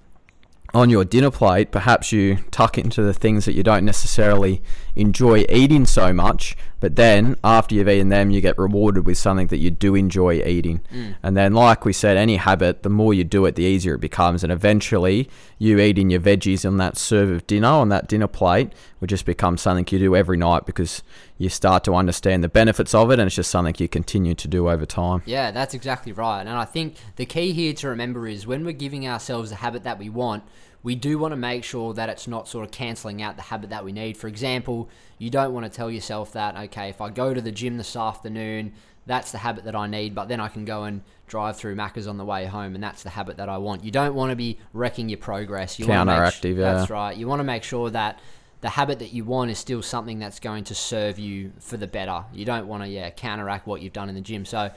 on 0.74 0.90
your 0.90 1.06
dinner 1.06 1.30
plate, 1.30 1.72
perhaps 1.72 2.12
you 2.12 2.38
tuck 2.50 2.78
into 2.78 3.04
the 3.04 3.14
things 3.14 3.46
that 3.46 3.54
you 3.54 3.62
don't 3.62 3.86
necessarily 3.86 4.62
enjoy 4.96 5.46
eating 5.50 5.86
so 5.86 6.12
much, 6.12 6.58
but 6.84 6.98
then 6.98 7.38
after 7.46 7.76
you've 7.76 7.88
eaten 7.88 8.10
them, 8.10 8.30
you 8.30 8.42
get 8.42 8.58
rewarded 8.58 9.06
with 9.06 9.18
something 9.18 9.48
that 9.48 9.60
you 9.60 9.72
do 9.72 9.96
enjoy 9.96 10.44
eating. 10.44 10.82
Mm. 10.94 11.16
And 11.24 11.38
then, 11.38 11.54
like 11.54 11.86
we 11.86 11.94
said, 11.94 12.18
any 12.18 12.36
habit, 12.36 12.84
the 12.84 12.90
more 12.90 13.14
you 13.14 13.24
do 13.24 13.46
it, 13.46 13.56
the 13.56 13.64
easier 13.64 13.96
it 13.96 14.02
becomes. 14.02 14.44
And 14.44 14.52
eventually, 14.52 15.30
you 15.58 15.80
eating 15.80 16.10
your 16.10 16.20
veggies 16.20 16.68
on 16.68 16.76
that 16.80 16.98
serve 16.98 17.30
of 17.30 17.48
dinner, 17.48 17.70
on 17.70 17.88
that 17.88 18.10
dinner 18.10 18.28
plate, 18.28 18.74
will 19.00 19.08
just 19.08 19.26
become 19.26 19.56
something 19.56 19.88
you 19.92 19.98
do 19.98 20.14
every 20.14 20.36
night 20.36 20.66
because 20.66 21.04
you 21.38 21.48
start 21.48 21.86
to 21.86 21.96
understand 21.96 22.44
the 22.44 22.50
benefits 22.50 22.94
of 22.94 23.12
it 23.12 23.14
and 23.14 23.28
it's 23.28 23.36
just 23.38 23.50
something 23.50 23.74
you 23.78 23.88
continue 23.88 24.36
to 24.36 24.50
do 24.50 24.70
over 24.70 24.86
time. 24.86 25.22
Yeah, 25.26 25.52
that's 25.52 25.74
exactly 25.74 26.12
right. 26.12 26.42
And 26.42 26.50
I 26.50 26.66
think 26.66 26.98
the 27.16 27.26
key 27.26 27.54
here 27.54 27.72
to 27.76 27.88
remember 27.88 28.28
is 28.28 28.46
when 28.46 28.66
we're 28.66 28.74
giving 28.74 29.08
ourselves 29.08 29.54
a 29.54 29.56
habit 29.56 29.84
that 29.84 29.98
we 29.98 30.10
want, 30.10 30.44
we 30.84 30.96
do 30.96 31.18
want 31.18 31.32
to 31.32 31.38
make 31.38 31.64
sure 31.64 31.94
that 31.94 32.10
it's 32.10 32.28
not 32.28 32.48
sort 32.48 32.66
of 32.66 32.72
cancelling 32.72 33.22
out 33.22 33.38
the 33.38 33.44
habit 33.44 33.70
that 33.70 33.86
we 33.86 33.94
need. 33.94 34.18
For 34.18 34.28
example, 34.28 34.90
you 35.18 35.30
don't 35.30 35.54
want 35.54 35.66
to 35.66 35.70
tell 35.70 35.90
yourself 35.90 36.34
that, 36.34 36.56
okay, 36.56 36.90
if 36.90 37.00
I 37.00 37.10
go 37.10 37.34
to 37.34 37.42
the 37.42 37.52
gym 37.52 37.78
this 37.78 37.96
afternoon, 37.96 38.74
that's 39.06 39.32
the 39.32 39.38
habit 39.38 39.64
that 39.64 39.76
I 39.76 39.88
need, 39.88 40.14
but 40.14 40.28
then 40.28 40.40
I 40.40 40.50
can 40.50 40.66
go 40.66 40.84
and 40.84 41.02
drive 41.28 41.58
through 41.58 41.76
Macca's 41.76 42.08
on 42.08 42.18
the 42.18 42.26
way 42.26 42.46
home, 42.46 42.76
and 42.76 42.84
that's 42.84 43.04
the 43.04 43.10
habit 43.10 43.38
that 43.38 43.50
I 43.50 43.58
want. 43.58 43.84
You 43.84 43.92
don't 43.92 44.14
want 44.14 44.30
to 44.32 44.36
be 44.36 44.60
wrecking 44.74 45.10
your 45.10 45.18
progress. 45.18 45.80
You 45.80 45.86
Counteractive, 45.86 46.58
yeah. 46.58 46.74
That's 46.74 46.90
right. 46.90 47.16
You 47.16 47.28
want 47.28 47.40
to 47.40 47.46
make 47.46 47.64
sure 47.64 47.90
that 47.90 48.20
the 48.62 48.70
habit 48.70 49.00
that 49.00 49.12
you 49.12 49.26
want 49.26 49.52
is 49.52 49.60
still 49.60 49.82
something 49.82 50.20
that's 50.20 50.40
going 50.40 50.64
to 50.66 50.76
serve 50.76 51.20
you 51.20 51.52
for 51.60 51.76
the 51.76 51.88
better. 51.88 52.24
You 52.34 52.46
don't 52.46 52.68
want 52.68 52.84
to, 52.84 52.90
yeah, 52.90 53.10
counteract 53.10 53.68
what 53.68 53.82
you've 53.82 53.94
done 53.94 54.08
in 54.08 54.16
the 54.16 54.22
gym. 54.22 54.46
So 54.46 54.72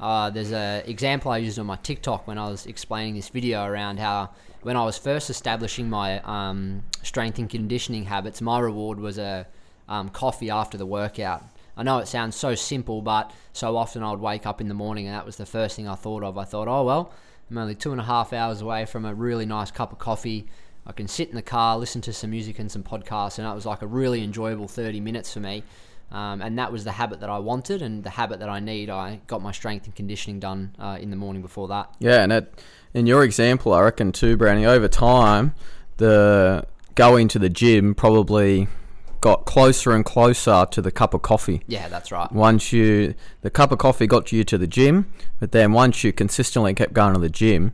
uh, 0.00 0.30
there's 0.30 0.52
an 0.52 0.82
example 0.86 1.30
I 1.30 1.38
used 1.38 1.58
on 1.58 1.66
my 1.66 1.76
TikTok 1.76 2.26
when 2.26 2.38
I 2.38 2.48
was 2.48 2.66
explaining 2.66 3.14
this 3.14 3.28
video 3.28 3.64
around 3.64 3.98
how 3.98 4.30
when 4.62 4.76
I 4.76 4.84
was 4.84 4.96
first 4.96 5.28
establishing 5.30 5.90
my 5.90 6.20
um, 6.20 6.82
strength 7.02 7.38
and 7.38 7.48
conditioning 7.48 8.04
habits, 8.04 8.40
my 8.40 8.58
reward 8.58 8.98
was 8.98 9.18
a 9.18 9.46
um, 9.88 10.08
coffee 10.08 10.50
after 10.50 10.78
the 10.78 10.86
workout. 10.86 11.44
I 11.76 11.82
know 11.82 11.98
it 11.98 12.08
sounds 12.08 12.36
so 12.36 12.54
simple, 12.54 13.02
but 13.02 13.30
so 13.52 13.76
often 13.76 14.02
I 14.02 14.10
would 14.10 14.20
wake 14.20 14.46
up 14.46 14.60
in 14.60 14.68
the 14.68 14.74
morning 14.74 15.06
and 15.06 15.14
that 15.14 15.26
was 15.26 15.36
the 15.36 15.46
first 15.46 15.76
thing 15.76 15.86
I 15.86 15.94
thought 15.94 16.22
of. 16.22 16.38
I 16.38 16.44
thought, 16.44 16.68
oh 16.68 16.84
well, 16.84 17.12
I'm 17.50 17.58
only 17.58 17.74
two 17.74 17.92
and 17.92 18.00
a 18.00 18.04
half 18.04 18.32
hours 18.32 18.62
away 18.62 18.86
from 18.86 19.04
a 19.04 19.14
really 19.14 19.46
nice 19.46 19.70
cup 19.70 19.92
of 19.92 19.98
coffee. 19.98 20.46
I 20.86 20.92
can 20.92 21.08
sit 21.08 21.28
in 21.28 21.36
the 21.36 21.42
car, 21.42 21.76
listen 21.76 22.00
to 22.02 22.12
some 22.12 22.30
music 22.30 22.58
and 22.58 22.70
some 22.70 22.82
podcasts, 22.82 23.38
and 23.38 23.46
that 23.46 23.54
was 23.54 23.66
like 23.66 23.82
a 23.82 23.86
really 23.86 24.24
enjoyable 24.24 24.66
30 24.66 25.00
minutes 25.00 25.32
for 25.32 25.40
me. 25.40 25.62
Um, 26.12 26.42
and 26.42 26.58
that 26.58 26.72
was 26.72 26.84
the 26.84 26.92
habit 26.92 27.20
that 27.20 27.30
I 27.30 27.38
wanted 27.38 27.82
and 27.82 28.02
the 28.02 28.10
habit 28.10 28.40
that 28.40 28.48
I 28.48 28.58
need. 28.58 28.90
I 28.90 29.20
got 29.26 29.42
my 29.42 29.52
strength 29.52 29.86
and 29.86 29.94
conditioning 29.94 30.40
done 30.40 30.74
uh, 30.78 30.98
in 31.00 31.10
the 31.10 31.16
morning 31.16 31.40
before 31.40 31.68
that. 31.68 31.94
Yeah, 32.00 32.22
and 32.22 32.32
it, 32.32 32.62
in 32.94 33.06
your 33.06 33.22
example, 33.22 33.72
I 33.72 33.82
reckon 33.82 34.12
too, 34.12 34.36
Brownie, 34.36 34.66
over 34.66 34.88
time, 34.88 35.54
the 35.98 36.66
going 36.96 37.28
to 37.28 37.38
the 37.38 37.48
gym 37.48 37.94
probably 37.94 38.66
got 39.20 39.44
closer 39.44 39.92
and 39.92 40.04
closer 40.04 40.66
to 40.70 40.82
the 40.82 40.90
cup 40.90 41.14
of 41.14 41.22
coffee. 41.22 41.62
Yeah, 41.66 41.88
that's 41.88 42.10
right. 42.10 42.30
Once 42.32 42.72
you, 42.72 43.14
the 43.42 43.50
cup 43.50 43.70
of 43.70 43.78
coffee 43.78 44.06
got 44.06 44.32
you 44.32 44.44
to 44.44 44.58
the 44.58 44.66
gym, 44.66 45.12
but 45.38 45.52
then 45.52 45.72
once 45.72 46.02
you 46.02 46.12
consistently 46.12 46.74
kept 46.74 46.92
going 46.94 47.14
to 47.14 47.20
the 47.20 47.28
gym, 47.28 47.72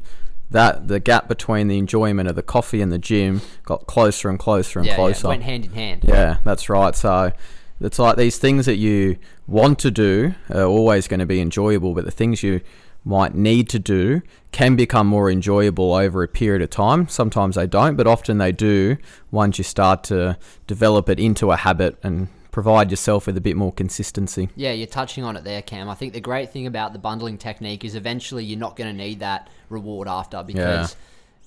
that 0.50 0.88
the 0.88 1.00
gap 1.00 1.28
between 1.28 1.68
the 1.68 1.78
enjoyment 1.78 2.28
of 2.28 2.36
the 2.36 2.42
coffee 2.42 2.80
and 2.80 2.92
the 2.92 2.98
gym 2.98 3.40
got 3.64 3.86
closer 3.86 4.28
and 4.28 4.38
closer 4.38 4.78
and 4.78 4.86
yeah, 4.86 4.94
closer. 4.94 5.26
Yeah, 5.26 5.32
it 5.32 5.36
went 5.38 5.42
hand 5.42 5.64
in 5.64 5.72
hand. 5.72 6.04
Yeah, 6.04 6.38
that's 6.44 6.68
right. 6.68 6.94
So 6.94 7.32
it's 7.80 7.99
like 7.99 8.16
these 8.16 8.38
things 8.38 8.66
that 8.66 8.76
you 8.76 9.18
want 9.47 9.78
to 9.80 9.90
do 9.90 10.35
are 10.50 10.64
always 10.64 11.09
going 11.09 11.21
to 11.21 11.26
be 11.26 11.40
enjoyable, 11.40 11.95
but 11.95 12.04
the 12.04 12.11
things 12.11 12.42
you 12.42 12.61
might 13.04 13.35
need 13.35 13.68
to 13.68 13.78
do 13.78 14.21
can 14.50 14.75
become 14.75 15.06
more 15.06 15.30
enjoyable 15.30 15.95
over 15.95 16.23
a 16.23 16.28
period 16.28 16.61
of 16.61 16.71
time. 16.71 17.06
Sometimes 17.09 17.54
they 17.54 17.66
don't, 17.66 17.95
but 17.97 18.06
often 18.06 18.38
they 18.38 18.50
do 18.50 18.97
once 19.30 19.59
you 19.59 19.64
start 19.64 20.02
to 20.04 20.37
develop 20.66 21.09
it 21.09 21.21
into 21.21 21.52
a 21.52 21.56
habit 21.56 21.97
and 22.02 22.28
provide 22.50 22.90
yourself 22.90 23.26
with 23.26 23.37
a 23.37 23.40
bit 23.40 23.54
more 23.54 23.71
consistency. 23.71 24.49
Yeah, 24.56 24.73
you're 24.73 24.87
touching 24.87 25.23
on 25.23 25.37
it 25.37 25.45
there, 25.45 25.61
Cam. 25.62 25.88
I 25.90 25.95
think 25.95 26.14
the 26.14 26.21
great 26.21 26.50
thing 26.50 26.66
about 26.66 26.95
the 26.95 26.99
bundling 26.99 27.38
technique 27.38 27.85
is 27.85 27.95
eventually 27.95 28.45
you're 28.45 28.59
not 28.59 28.76
going 28.76 28.90
to 28.90 28.97
need 28.97 29.21
that 29.21 29.50
reward 29.68 30.09
after 30.09 30.42
because 30.42 30.92
yeah. 30.92 30.97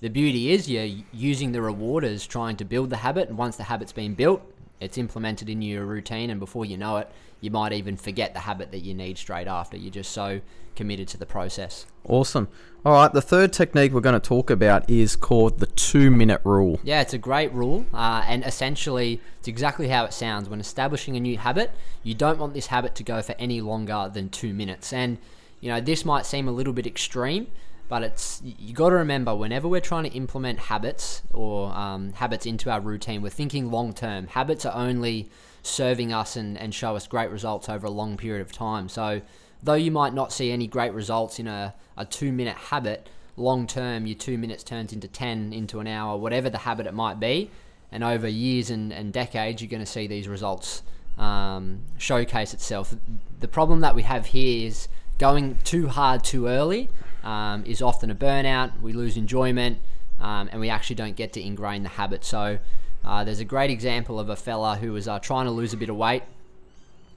the 0.02 0.10
beauty 0.10 0.52
is 0.52 0.70
you're 0.70 1.04
using 1.12 1.52
the 1.52 1.62
reward 1.62 2.04
as 2.04 2.28
trying 2.28 2.58
to 2.58 2.64
build 2.64 2.92
the 2.92 2.98
habit, 2.98 3.28
and 3.28 3.38
once 3.38 3.58
the 3.58 3.64
habit's 3.64 3.92
been 3.92 4.14
built, 4.14 4.44
it's 4.80 4.98
implemented 4.98 5.50
in 5.50 5.62
your 5.62 5.86
routine, 5.86 6.30
and 6.30 6.40
before 6.40 6.66
you 6.66 6.78
know 6.78 6.98
it, 6.98 7.10
you 7.42 7.52
might 7.52 7.72
even 7.72 7.96
forget 7.96 8.34
the 8.34 8.42
habit 8.42 8.72
that 8.72 8.80
you 8.80 8.94
need 8.94 9.18
straight 9.18 9.48
after. 9.48 9.78
You're 9.78 9.92
just 9.92 10.12
so 10.12 10.42
committed 10.76 11.08
to 11.10 11.18
the 11.18 11.26
process. 11.26 11.86
Awesome. 12.06 12.48
All 12.86 12.94
right, 12.94 13.12
the 13.12 13.22
third 13.22 13.52
technique 13.52 13.92
we're 13.92 14.00
going 14.00 14.20
to 14.20 14.26
talk 14.26 14.50
about 14.50 14.90
is 14.90 15.18
called 15.18 15.60
the 15.60 15.66
two 15.66 16.10
minute 16.10 16.42
rule. 16.44 16.80
Yeah, 16.84 17.02
it's 17.02 17.14
a 17.14 17.18
great 17.18 17.52
rule, 17.54 17.86
uh, 17.94 18.24
and 18.28 18.46
essentially, 18.46 19.20
it's 19.40 19.48
exactly 19.48 19.90
how 19.90 20.06
it 20.06 20.14
sounds. 20.14 20.48
When 20.48 20.60
establishing 20.60 21.18
a 21.18 21.20
new 21.20 21.38
habit, 21.38 21.72
you 22.04 22.14
don't 22.14 22.40
want 22.40 22.54
this 22.54 22.68
habit 22.68 22.96
to 22.96 23.04
go 23.04 23.22
for 23.22 23.36
any 23.38 23.60
longer 23.60 24.10
than 24.14 24.30
two 24.30 24.54
minutes. 24.54 24.94
And, 24.94 25.18
you 25.60 25.70
know, 25.70 25.82
this 25.82 26.06
might 26.06 26.26
seem 26.26 26.48
a 26.48 26.52
little 26.52 26.74
bit 26.74 26.88
extreme, 26.88 27.48
but 27.90 28.04
it's 28.04 28.42
you 28.44 28.74
got 28.74 28.90
to 28.90 28.96
remember 28.96 29.36
whenever 29.36 29.68
we're 29.68 29.82
trying 29.82 30.04
to 30.04 30.12
implement 30.12 30.60
habits 30.60 31.24
or 31.34 31.74
um, 31.74 32.14
habits 32.14 32.46
into 32.46 32.70
our 32.70 32.80
routine, 32.80 33.22
we're 33.22 33.30
thinking 33.30 33.72
long 33.72 33.94
term. 33.94 34.28
Habits 34.28 34.64
are 34.66 34.76
only 34.76 35.28
serving 35.64 36.14
us 36.14 36.36
and, 36.36 36.58
and 36.58 36.74
show 36.74 36.96
us 36.96 37.08
great 37.08 37.32
results 37.32 37.68
over 37.68 37.88
a 37.88 37.90
long 37.90 38.16
period 38.16 38.42
of 38.42 38.52
time. 38.52 38.88
So, 38.88 39.22
though 39.64 39.74
you 39.74 39.90
might 39.90 40.14
not 40.14 40.32
see 40.32 40.52
any 40.52 40.68
great 40.68 40.94
results 40.94 41.40
in 41.40 41.48
a, 41.48 41.74
a 41.98 42.06
two 42.06 42.32
minute 42.32 42.56
habit, 42.56 43.10
long 43.36 43.66
term, 43.66 44.06
your 44.06 44.18
two 44.18 44.38
minutes 44.38 44.64
turns 44.64 44.94
into 44.94 45.08
10, 45.08 45.52
into 45.52 45.80
an 45.80 45.88
hour, 45.88 46.16
whatever 46.16 46.50
the 46.50 46.60
habit 46.60 46.86
it 46.86 46.94
might 46.94 47.20
be. 47.20 47.50
And 47.92 48.04
over 48.04 48.28
years 48.28 48.70
and, 48.70 48.94
and 48.94 49.12
decades, 49.12 49.64
you're 49.64 49.70
going 49.70 49.80
to 49.80 49.86
see 49.86 50.06
these 50.06 50.28
results 50.28 50.84
um, 51.18 51.82
showcase 51.98 52.54
itself. 52.54 52.96
The 53.40 53.48
problem 53.48 53.80
that 53.80 53.96
we 53.96 54.04
have 54.04 54.28
here 54.28 54.68
is 54.68 54.88
going 55.18 55.58
too 55.64 55.88
hard 55.88 56.24
too 56.24 56.46
early 56.46 56.88
um, 57.24 57.64
is 57.66 57.82
often 57.82 58.10
a 58.10 58.16
burnout. 58.16 58.80
We 58.82 58.94
lose 58.94 59.18
enjoyment, 59.18 59.80
um, 60.20 60.50
and 60.52 60.60
we 60.60 60.70
actually 60.70 60.96
don't 60.96 61.16
get 61.16 61.34
to 61.34 61.42
ingrain 61.42 61.84
the 61.84 61.90
habit. 61.90 62.24
So 62.26 62.60
uh, 63.04 63.24
there's 63.24 63.40
a 63.40 63.46
great 63.46 63.72
example 63.72 64.20
of 64.20 64.30
a 64.30 64.36
fella 64.36 64.78
who 64.78 64.94
was 64.94 65.08
uh, 65.08 65.20
trying 65.20 65.46
to 65.46 65.52
lose 65.52 65.74
a 65.74 65.78
bit 65.78 65.90
of 65.90 65.96
weight, 65.96 66.24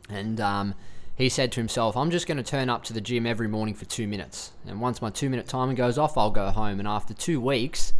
and 0.09 0.41
um, 0.41 0.75
he 1.17 1.29
said 1.29 1.53
to 1.53 1.61
himself, 1.61 1.97
"I'm 1.97 2.11
just 2.11 2.27
going 2.27 2.39
to 2.39 2.43
turn 2.43 2.69
up 2.69 2.85
to 2.85 2.93
the 2.93 3.01
gym 3.01 3.27
every 3.27 3.49
morning 3.49 3.75
for 3.75 3.85
two 3.85 4.07
minutes, 4.07 4.53
and 4.67 4.81
once 4.81 5.03
my 5.03 5.11
two-minute 5.11 5.49
timer 5.49 5.75
goes 5.75 5.99
off, 5.99 6.17
I'll 6.19 6.31
go 6.31 6.51
home." 6.51 6.79
And 6.79 6.89
after 6.89 7.15
two 7.15 7.41
weeks. 7.41 7.93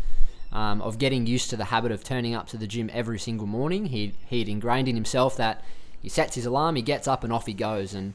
Um, 0.55 0.83
of 0.83 0.99
getting 0.99 1.27
used 1.27 1.49
to 1.49 1.57
the 1.57 1.65
habit 1.65 1.93
of 1.93 2.05
turning 2.05 2.35
up 2.35 2.47
to 2.49 2.59
the 2.59 2.67
gym 2.67 2.91
every 2.93 3.19
single 3.19 3.47
morning, 3.47 3.87
he 3.87 4.13
he'd 4.27 4.51
ingrained 4.51 4.87
in 4.87 4.95
himself 4.95 5.35
that 5.39 5.65
he 6.03 6.09
sets 6.09 6.35
his 6.35 6.45
alarm, 6.45 6.77
he 6.77 6.83
gets 6.83 7.07
up, 7.07 7.25
and 7.25 7.33
off 7.33 7.47
he 7.47 7.55
goes. 7.55 7.95
And 7.95 8.13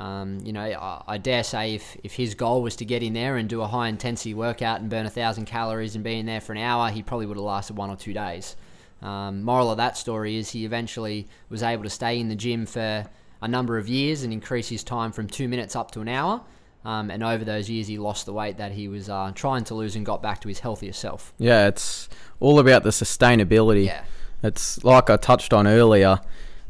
um, 0.00 0.38
you 0.42 0.54
know, 0.54 0.62
I, 0.62 1.02
I, 1.06 1.18
dare 1.18 1.44
say 1.44 1.74
if, 1.74 1.94
if 2.02 2.14
his 2.14 2.34
goal 2.34 2.62
was 2.62 2.74
to 2.76 2.86
get 2.86 3.02
in 3.02 3.12
there 3.12 3.36
and 3.36 3.46
do 3.46 3.60
a 3.60 3.66
high 3.66 3.88
intensity 3.88 4.32
workout 4.32 4.80
and 4.80 4.88
burn 4.88 5.04
a 5.04 5.10
thousand 5.10 5.44
calories 5.44 5.94
and 5.94 6.02
be 6.02 6.18
in 6.18 6.24
there 6.24 6.40
for 6.40 6.52
an 6.52 6.58
hour, 6.58 6.88
he 6.88 7.02
probably 7.02 7.26
would 7.26 7.36
have 7.36 7.44
lasted 7.44 7.76
one 7.76 7.90
or 7.90 7.96
two 7.96 8.14
days. 8.14 8.56
Um, 9.02 9.42
moral 9.42 9.70
of 9.70 9.76
that 9.76 9.98
story 9.98 10.38
is 10.38 10.50
he 10.50 10.64
eventually 10.64 11.28
was 11.50 11.62
able 11.62 11.82
to 11.82 11.90
stay 11.90 12.18
in 12.18 12.28
the 12.28 12.34
gym 12.34 12.64
for 12.64 13.06
a 13.42 13.48
number 13.48 13.76
of 13.76 13.88
years 13.88 14.22
and 14.22 14.32
increase 14.32 14.70
his 14.70 14.82
time 14.82 15.12
from 15.12 15.26
two 15.26 15.48
minutes 15.48 15.76
up 15.76 15.90
to 15.90 16.00
an 16.00 16.08
hour. 16.08 16.40
Um, 16.82 17.10
and 17.10 17.22
over 17.22 17.44
those 17.44 17.68
years, 17.68 17.86
he 17.86 17.98
lost 17.98 18.24
the 18.24 18.32
weight 18.32 18.56
that 18.56 18.72
he 18.72 18.88
was 18.88 19.10
uh, 19.10 19.32
trying 19.34 19.64
to 19.64 19.74
lose 19.74 19.96
and 19.96 20.06
got 20.06 20.22
back 20.22 20.40
to 20.40 20.48
his 20.48 20.60
healthier 20.60 20.94
self. 20.94 21.34
Yeah, 21.36 21.68
it's 21.68 22.08
all 22.40 22.58
about 22.58 22.84
the 22.84 22.90
sustainability. 22.90 23.84
Yeah. 23.84 24.04
It's 24.42 24.82
like 24.82 25.10
I 25.10 25.18
touched 25.18 25.52
on 25.52 25.66
earlier 25.66 26.20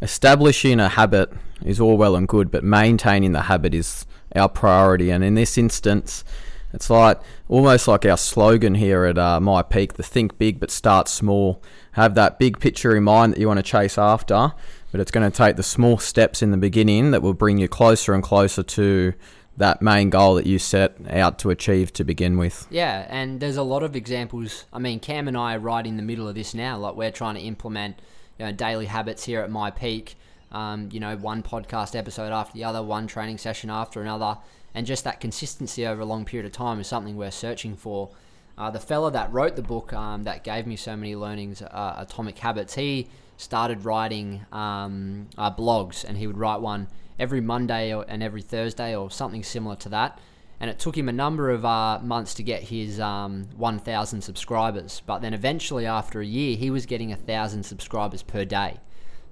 establishing 0.02 0.80
a 0.80 0.88
habit 0.88 1.33
is 1.64 1.80
all 1.80 1.97
well 1.97 2.16
and 2.16 2.26
good, 2.26 2.50
but 2.50 2.64
maintaining 2.64 3.33
the 3.33 3.42
habit 3.42 3.75
is 3.75 4.07
our 4.35 4.49
priority. 4.49 5.11
And 5.11 5.23
in 5.23 5.35
this 5.35 5.59
instance, 5.59 6.25
it's 6.73 6.88
like 6.88 7.21
almost 7.49 7.88
like 7.88 8.07
our 8.07 8.16
slogan 8.16 8.75
here 8.76 9.04
at 9.04 9.19
uh, 9.19 9.40
myPEAC: 9.40 9.95
the 9.95 10.02
think 10.02 10.38
big 10.38 10.61
but 10.61 10.71
start 10.71 11.09
small. 11.09 11.62
Have 11.92 12.14
that 12.14 12.38
big 12.38 12.61
picture 12.61 12.97
in 12.97 13.04
mind 13.04 13.33
that 13.33 13.40
you 13.40 13.49
want 13.49 13.59
to 13.59 13.64
chase 13.64 13.99
after, 13.99 14.52
but 14.92 15.00
it's 15.00 15.11
going 15.11 15.28
to 15.28 15.37
take 15.37 15.57
the 15.57 15.62
small 15.62 15.99
steps 15.99 16.42
in 16.42 16.52
the 16.52 16.57
beginning 16.57 17.11
that 17.11 17.23
will 17.23 17.35
bring 17.35 17.59
you 17.59 17.69
closer 17.69 18.14
and 18.14 18.23
closer 18.23 18.62
to 18.62 19.12
that 19.57 19.83
main 19.83 20.09
goal 20.09 20.37
that 20.37 20.47
you 20.47 20.59
set 20.59 20.97
out 21.11 21.38
to 21.40 21.50
achieve 21.50 21.92
to 21.92 22.04
begin 22.04 22.38
with. 22.38 22.66
Yeah, 22.71 23.07
and 23.11 23.40
there's 23.40 23.57
a 23.57 23.62
lot 23.62 23.83
of 23.83 23.97
examples. 23.97 24.64
I 24.73 24.78
mean, 24.78 25.00
Cam 25.00 25.26
and 25.26 25.37
I 25.37 25.57
are 25.57 25.59
right 25.59 25.85
in 25.85 25.97
the 25.97 26.02
middle 26.02 26.28
of 26.28 26.37
this 26.37 26.54
now. 26.54 26.78
Like 26.78 26.95
we're 26.95 27.11
trying 27.11 27.35
to 27.35 27.40
implement 27.40 28.00
you 28.40 28.47
know, 28.47 28.52
daily 28.52 28.87
habits 28.87 29.25
here 29.25 29.42
at 29.42 29.50
myPEAC. 29.50 30.14
Um, 30.50 30.88
you 30.90 30.99
know, 30.99 31.14
one 31.14 31.42
podcast 31.42 31.94
episode 31.94 32.32
after 32.32 32.54
the 32.54 32.64
other, 32.64 32.82
one 32.82 33.06
training 33.06 33.37
session 33.37 33.68
after 33.68 34.00
another, 34.00 34.38
and 34.75 34.87
just 34.87 35.04
that 35.04 35.20
consistency 35.20 35.87
over 35.87 36.00
a 36.00 36.06
long 36.06 36.25
period 36.25 36.47
of 36.47 36.52
time 36.52 36.80
is 36.80 36.87
something 36.87 37.18
we're 37.18 37.30
searching 37.30 37.76
for. 37.76 38.09
Uh, 38.56 38.70
the 38.70 38.80
fella 38.80 39.11
that 39.12 39.30
wrote 39.30 39.56
the 39.56 39.62
book 39.62 39.92
um, 39.92 40.25
that 40.25 40.42
gave 40.42 40.66
me 40.66 40.75
so 40.75 40.97
many 40.97 41.14
learnings, 41.14 41.61
uh, 41.61 41.94
Atomic 41.99 42.38
Habits, 42.38 42.75
he 42.75 43.09
started 43.37 43.85
writing 43.85 44.47
um, 44.52 45.28
uh, 45.37 45.54
blogs, 45.54 46.02
and 46.02 46.16
he 46.16 46.26
would 46.26 46.38
write 46.38 46.62
one 46.62 46.88
every 47.18 47.42
Monday 47.42 47.94
or, 47.94 48.06
and 48.09 48.23
every 48.23 48.42
Thursday 48.42 48.97
or 48.97 49.11
something 49.11 49.42
similar 49.42 49.76
to 49.76 49.90
that 49.90 50.18
and 50.61 50.69
it 50.69 50.79
took 50.79 50.97
him 50.97 51.09
a 51.09 51.12
number 51.12 51.50
of 51.50 51.64
uh, 51.64 51.99
months 52.02 52.35
to 52.35 52.43
get 52.43 52.62
his 52.62 53.00
um, 53.00 53.49
1,000 53.57 54.21
subscribers. 54.21 55.02
But 55.07 55.21
then 55.23 55.33
eventually, 55.33 55.87
after 55.87 56.21
a 56.21 56.26
year, 56.26 56.57
he 56.57 56.71
was 56.71 56.85
getting 56.85 57.12
a 57.12 57.17
thousand 57.17 57.64
subscribers 57.64 58.23
per 58.23 58.45
day. 58.45 58.76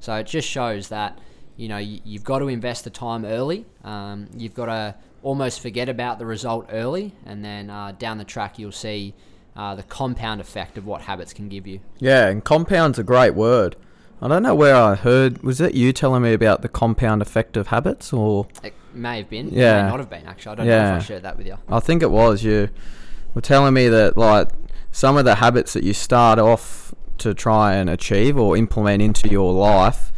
So 0.01 0.15
it 0.15 0.27
just 0.27 0.49
shows 0.49 0.89
that 0.89 1.19
you 1.57 1.69
know 1.69 1.77
you, 1.77 2.01
have 2.13 2.25
got 2.25 2.39
to 2.39 2.49
invest 2.49 2.85
the 2.85 2.91
time 2.91 3.25
early. 3.25 3.67
Um, 3.85 4.29
you've 4.37 4.55
got 4.55 4.67
to 4.67 4.95
almost 5.23 5.61
forget 5.61 5.89
about 5.89 6.19
the 6.19 6.27
result 6.27 6.69
early, 6.73 7.13
and 7.27 7.45
then 7.45 7.69
uh, 7.69 7.93
down 7.93 8.19
the 8.19 8.25
track 8.25 8.59
you'll 8.59 8.73
see 8.73 9.15
uh, 9.57 9.75
the 9.75 9.83
compound 9.83 10.41
effect 10.41 10.79
of 10.79 10.87
what 10.87 11.03
habits 11.03 11.33
can 11.33 11.49
give 11.49 11.67
you. 11.67 11.81
Yeah, 11.99 12.29
and 12.29 12.45
compound's 12.45 12.99
a 12.99 13.03
great 13.03 13.35
word. 13.35 13.77
I 14.23 14.29
don't 14.29 14.43
know 14.43 14.55
where 14.55 14.75
I 14.75 14.95
heard. 14.95 15.43
Was 15.43 15.61
it 15.61 15.75
you 15.75 15.93
telling 15.93 16.23
me 16.23 16.33
about 16.33 16.63
the 16.63 16.69
compound 16.69 17.23
effect 17.23 17.57
of 17.57 17.69
habits, 17.69 18.13
or 18.13 18.47
it 18.63 18.75
may 18.99 19.19
have 19.19 19.31
been? 19.31 19.51
Yeah, 19.51 19.81
it 19.81 19.83
may 19.85 19.91
not 19.91 19.99
have 20.01 20.11
been. 20.11 20.27
Actually, 20.27 20.53
I 20.53 20.55
don't 20.57 20.67
yeah. 20.67 20.91
know 20.91 20.97
if 20.97 21.03
I 21.03 21.07
shared 21.07 21.23
that 21.23 21.37
with 21.37 21.47
you. 21.47 21.59
I 21.69 21.81
think 21.81 22.03
it 22.03 22.11
was 22.11 22.43
you. 22.43 22.69
Were 23.35 23.41
telling 23.41 23.75
me 23.75 23.89
that 23.89 24.17
like 24.17 24.49
some 24.91 25.17
of 25.17 25.25
the 25.25 25.37
habits 25.37 25.73
that 25.75 25.85
you 25.85 25.93
start 25.93 26.39
off 26.39 26.95
to 27.19 27.35
try 27.35 27.75
and 27.75 27.91
achieve 27.91 28.37
or 28.39 28.57
implement 28.57 29.03
into 29.03 29.29
your 29.29 29.53
life, 29.53 30.13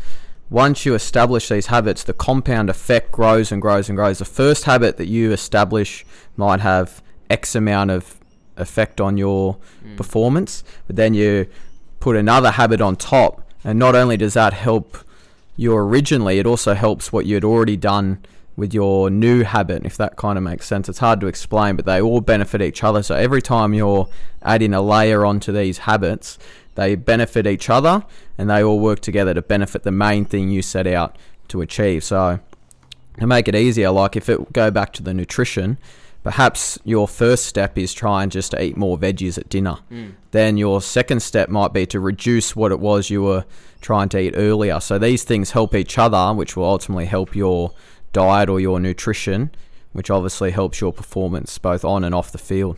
once 0.49 0.84
you 0.84 0.94
establish 0.94 1.49
these 1.49 1.66
habits, 1.66 2.02
the 2.02 2.12
compound 2.12 2.70
effect 2.70 3.12
grows 3.12 3.52
and 3.52 3.62
grows 3.62 3.88
and 3.88 3.96
grows. 3.96 4.18
The 4.18 4.25
first 4.25 4.64
habit 4.64 4.96
that 4.96 5.06
you 5.06 5.32
establish 5.32 6.04
might 6.37 6.60
have 6.60 7.02
X 7.28 7.54
amount 7.54 7.90
of 7.90 8.18
effect 8.56 9.00
on 9.00 9.16
your 9.16 9.58
mm. 9.84 9.96
performance, 9.96 10.64
but 10.87 10.96
then 10.96 11.14
you 11.14 11.46
put 12.00 12.16
another 12.16 12.52
habit 12.52 12.80
on 12.80 12.96
top 12.96 13.46
and 13.64 13.78
not 13.78 13.94
only 13.94 14.16
does 14.16 14.34
that 14.34 14.52
help 14.52 14.99
you 15.56 15.76
originally, 15.76 16.38
it 16.38 16.46
also 16.46 16.75
helps 16.75 17.12
what 17.12 17.26
you 17.26 17.34
had 17.34 17.44
already 17.44 17.76
done 17.76 18.25
with 18.57 18.75
your 18.75 19.11
new 19.11 19.42
habit, 19.42 19.85
if 19.85 19.97
that 19.97 20.16
kind 20.16 20.37
of 20.37 20.45
makes 20.45 20.66
sense. 20.66 20.88
It's 20.88 20.99
hard 20.99 21.21
to 21.21 21.26
explain, 21.26 21.76
but 21.76 21.87
they 21.87 22.00
all 22.00 22.21
benefit 22.21 22.61
each 22.61 22.85
other. 22.85 23.02
So 23.02 23.14
every 23.14 23.40
time 23.42 23.73
you're 23.73 24.09
adding 24.42 24.75
a 24.75 24.83
layer 24.83 25.25
onto 25.25 25.52
these 25.52 25.78
habits, 25.78 26.38
they 26.75 26.95
benefit 26.95 27.47
each 27.47 27.71
other 27.71 28.04
and 28.38 28.49
they 28.49 28.62
all 28.62 28.80
work 28.80 29.00
together 29.00 29.35
to 29.35 29.42
benefit 29.42 29.83
the 29.83 29.90
main 29.90 30.25
thing 30.25 30.50
you 30.50 30.62
set 30.62 30.87
out 30.87 31.16
to 31.49 31.61
achieve. 31.61 32.04
So 32.04 32.40
to 33.19 33.26
make 33.26 33.49
it 33.49 33.54
easier, 33.54 33.90
like 33.90 34.16
if 34.16 34.28
it 34.28 34.52
go 34.52 34.71
back 34.71 34.92
to 34.95 35.02
the 35.02 35.12
nutrition, 35.14 35.78
perhaps 36.23 36.78
your 36.85 37.09
first 37.09 37.47
step 37.47 37.78
is 37.78 37.92
trying 37.92 38.30
just 38.30 38.50
to 38.52 38.62
eat 38.62 38.76
more 38.76 38.99
veggies 38.99 39.38
at 39.38 39.49
dinner. 39.49 39.78
Mm. 39.90 40.14
Then 40.30 40.57
your 40.57 40.80
second 40.80 41.21
step 41.21 41.49
might 41.49 41.73
be 41.73 41.87
to 41.87 42.00
reduce 42.00 42.54
what 42.54 42.73
it 42.73 42.80
was 42.80 43.11
you 43.11 43.23
were 43.23 43.45
trying 43.80 44.09
to 44.11 44.19
eat 44.19 44.35
earlier. 44.37 44.80
So 44.80 44.99
these 44.99 45.25
things 45.25 45.52
help 45.52 45.75
each 45.75 45.99
other, 45.99 46.35
which 46.35 46.57
will 46.57 46.64
ultimately 46.64 47.07
help 47.07 47.35
your 47.35 47.73
diet 48.12 48.49
or 48.49 48.61
your 48.61 48.81
nutrition, 48.81 49.50
which 49.93 50.11
obviously 50.11 50.50
helps 50.50 50.81
your 50.81 50.93
performance 50.93 51.57
both 51.59 51.85
on 51.85 52.05
and 52.05 52.14
off 52.14 52.33
the 52.33 52.38
field. 52.38 52.76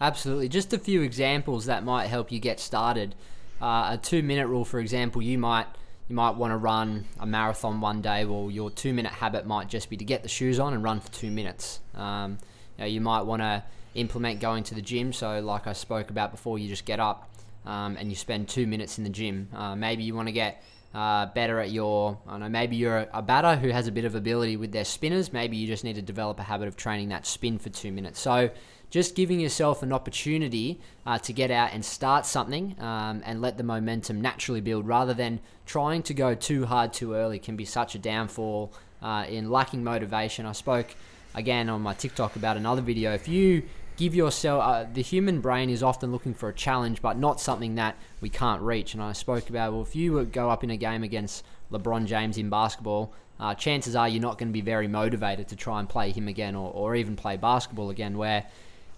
Absolutely. 0.00 0.48
Just 0.48 0.72
a 0.72 0.78
few 0.78 1.02
examples 1.02 1.66
that 1.66 1.84
might 1.84 2.06
help 2.06 2.32
you 2.32 2.38
get 2.38 2.58
started. 2.58 3.14
Uh, 3.60 3.90
a 3.92 3.98
two-minute 4.02 4.46
rule, 4.46 4.64
for 4.64 4.80
example, 4.80 5.20
you 5.20 5.36
might 5.36 5.66
you 6.08 6.16
might 6.16 6.34
want 6.34 6.50
to 6.50 6.56
run 6.56 7.04
a 7.20 7.26
marathon 7.26 7.80
one 7.80 8.02
day. 8.02 8.24
Well, 8.24 8.50
your 8.50 8.68
two-minute 8.68 9.12
habit 9.12 9.46
might 9.46 9.68
just 9.68 9.88
be 9.88 9.96
to 9.96 10.04
get 10.04 10.24
the 10.24 10.28
shoes 10.28 10.58
on 10.58 10.74
and 10.74 10.82
run 10.82 10.98
for 10.98 11.12
two 11.12 11.30
minutes. 11.30 11.78
Um, 11.94 12.38
you, 12.76 12.82
know, 12.82 12.86
you 12.86 13.00
might 13.00 13.22
want 13.22 13.42
to 13.42 13.62
implement 13.94 14.40
going 14.40 14.64
to 14.64 14.74
the 14.74 14.82
gym. 14.82 15.12
So, 15.12 15.38
like 15.38 15.68
I 15.68 15.72
spoke 15.72 16.10
about 16.10 16.32
before, 16.32 16.58
you 16.58 16.68
just 16.68 16.84
get 16.84 16.98
up 16.98 17.30
um, 17.64 17.96
and 17.96 18.08
you 18.08 18.16
spend 18.16 18.48
two 18.48 18.66
minutes 18.66 18.98
in 18.98 19.04
the 19.04 19.10
gym. 19.10 19.50
Uh, 19.54 19.76
maybe 19.76 20.02
you 20.02 20.14
want 20.14 20.26
to 20.26 20.32
get 20.32 20.64
uh, 20.94 21.26
better 21.26 21.60
at 21.60 21.70
your, 21.70 22.18
I 22.26 22.32
don't 22.32 22.40
know, 22.40 22.48
maybe 22.48 22.76
you're 22.76 23.06
a, 23.12 23.22
batter 23.22 23.56
who 23.56 23.68
has 23.68 23.86
a 23.86 23.92
bit 23.92 24.04
of 24.04 24.14
ability 24.14 24.56
with 24.56 24.72
their 24.72 24.84
spinners. 24.84 25.32
Maybe 25.32 25.56
you 25.56 25.66
just 25.66 25.84
need 25.84 25.94
to 25.94 26.02
develop 26.02 26.40
a 26.40 26.42
habit 26.42 26.68
of 26.68 26.76
training 26.76 27.10
that 27.10 27.26
spin 27.26 27.58
for 27.58 27.68
two 27.68 27.92
minutes. 27.92 28.20
So, 28.20 28.50
just 28.90 29.14
giving 29.14 29.38
yourself 29.38 29.84
an 29.84 29.92
opportunity 29.92 30.80
uh, 31.06 31.16
to 31.18 31.32
get 31.32 31.52
out 31.52 31.70
and 31.72 31.84
start 31.84 32.26
something 32.26 32.74
um, 32.80 33.22
and 33.24 33.40
let 33.40 33.56
the 33.56 33.62
momentum 33.62 34.20
naturally 34.20 34.60
build 34.60 34.84
rather 34.84 35.14
than 35.14 35.38
trying 35.64 36.02
to 36.02 36.12
go 36.12 36.34
too 36.34 36.66
hard 36.66 36.92
too 36.92 37.14
early 37.14 37.38
can 37.38 37.54
be 37.54 37.64
such 37.64 37.94
a 37.94 37.98
downfall 38.00 38.72
uh, 39.00 39.24
in 39.28 39.48
lacking 39.48 39.84
motivation. 39.84 40.44
I 40.44 40.52
spoke 40.52 40.96
again 41.36 41.68
on 41.68 41.82
my 41.82 41.94
TikTok 41.94 42.34
about 42.34 42.56
another 42.56 42.82
video. 42.82 43.14
If 43.14 43.28
you 43.28 43.62
give 44.00 44.14
yourself, 44.14 44.62
uh, 44.64 44.86
the 44.90 45.02
human 45.02 45.42
brain 45.42 45.68
is 45.68 45.82
often 45.82 46.10
looking 46.10 46.32
for 46.32 46.48
a 46.48 46.54
challenge, 46.54 47.02
but 47.02 47.18
not 47.18 47.38
something 47.38 47.74
that 47.74 47.96
we 48.22 48.30
can't 48.30 48.62
reach. 48.62 48.94
And 48.94 49.02
I 49.02 49.12
spoke 49.12 49.50
about, 49.50 49.74
well, 49.74 49.82
if 49.82 49.94
you 49.94 50.24
go 50.24 50.48
up 50.48 50.64
in 50.64 50.70
a 50.70 50.76
game 50.78 51.02
against 51.02 51.44
LeBron 51.70 52.06
James 52.06 52.38
in 52.38 52.48
basketball, 52.48 53.12
uh, 53.38 53.54
chances 53.54 53.94
are 53.94 54.08
you're 54.08 54.22
not 54.22 54.38
going 54.38 54.48
to 54.48 54.54
be 54.54 54.62
very 54.62 54.88
motivated 54.88 55.48
to 55.48 55.56
try 55.56 55.80
and 55.80 55.88
play 55.88 56.12
him 56.12 56.28
again 56.28 56.56
or, 56.56 56.72
or 56.72 56.96
even 56.96 57.14
play 57.14 57.36
basketball 57.36 57.90
again, 57.90 58.16
where 58.16 58.46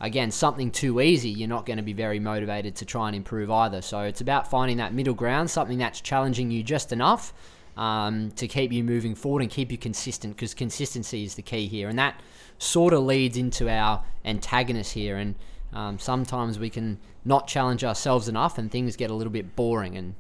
again, 0.01 0.31
something 0.31 0.71
too 0.71 1.01
easy, 1.01 1.31
you're 1.31 1.49
not 1.49 1.67
going 1.67 1.79
to 1.79 1.83
be 1.83 1.93
very 1.93 2.21
motivated 2.21 2.77
to 2.77 2.85
try 2.85 3.09
and 3.09 3.17
improve 3.17 3.51
either. 3.51 3.83
So 3.83 4.03
it's 4.03 4.21
about 4.21 4.49
finding 4.49 4.77
that 4.77 4.95
middle 4.95 5.15
ground, 5.15 5.51
something 5.51 5.79
that's 5.79 6.01
challenging 6.01 6.53
you 6.53 6.63
just 6.63 6.93
enough 6.93 7.35
um, 7.77 8.31
to 8.33 8.47
keep 8.47 8.73
you 8.73 8.85
moving 8.85 9.15
forward 9.15 9.43
and 9.43 9.51
keep 9.51 9.71
you 9.71 9.79
consistent, 9.79 10.37
because 10.37 10.55
consistency 10.55 11.25
is 11.25 11.35
the 11.35 11.43
key 11.43 11.67
here. 11.69 11.89
And 11.89 11.99
that 11.99 12.21
sort 12.59 12.93
of 12.93 13.03
leads 13.03 13.37
into 13.37 13.69
our 13.69 14.05
antagonist 14.25 14.93
here. 14.93 15.17
And 15.17 15.35
um, 15.73 15.99
sometimes 15.99 16.59
we 16.59 16.71
can 16.71 16.99
not 17.25 17.47
challenge 17.47 17.85
ourselves 17.85 18.29
enough 18.29 18.59
and 18.59 18.71
things 18.71 18.97
get 18.97 19.11
a 19.11 19.15
little 19.15 19.33
bit 19.33 19.57
boring. 19.57 19.97
And, 19.97 20.15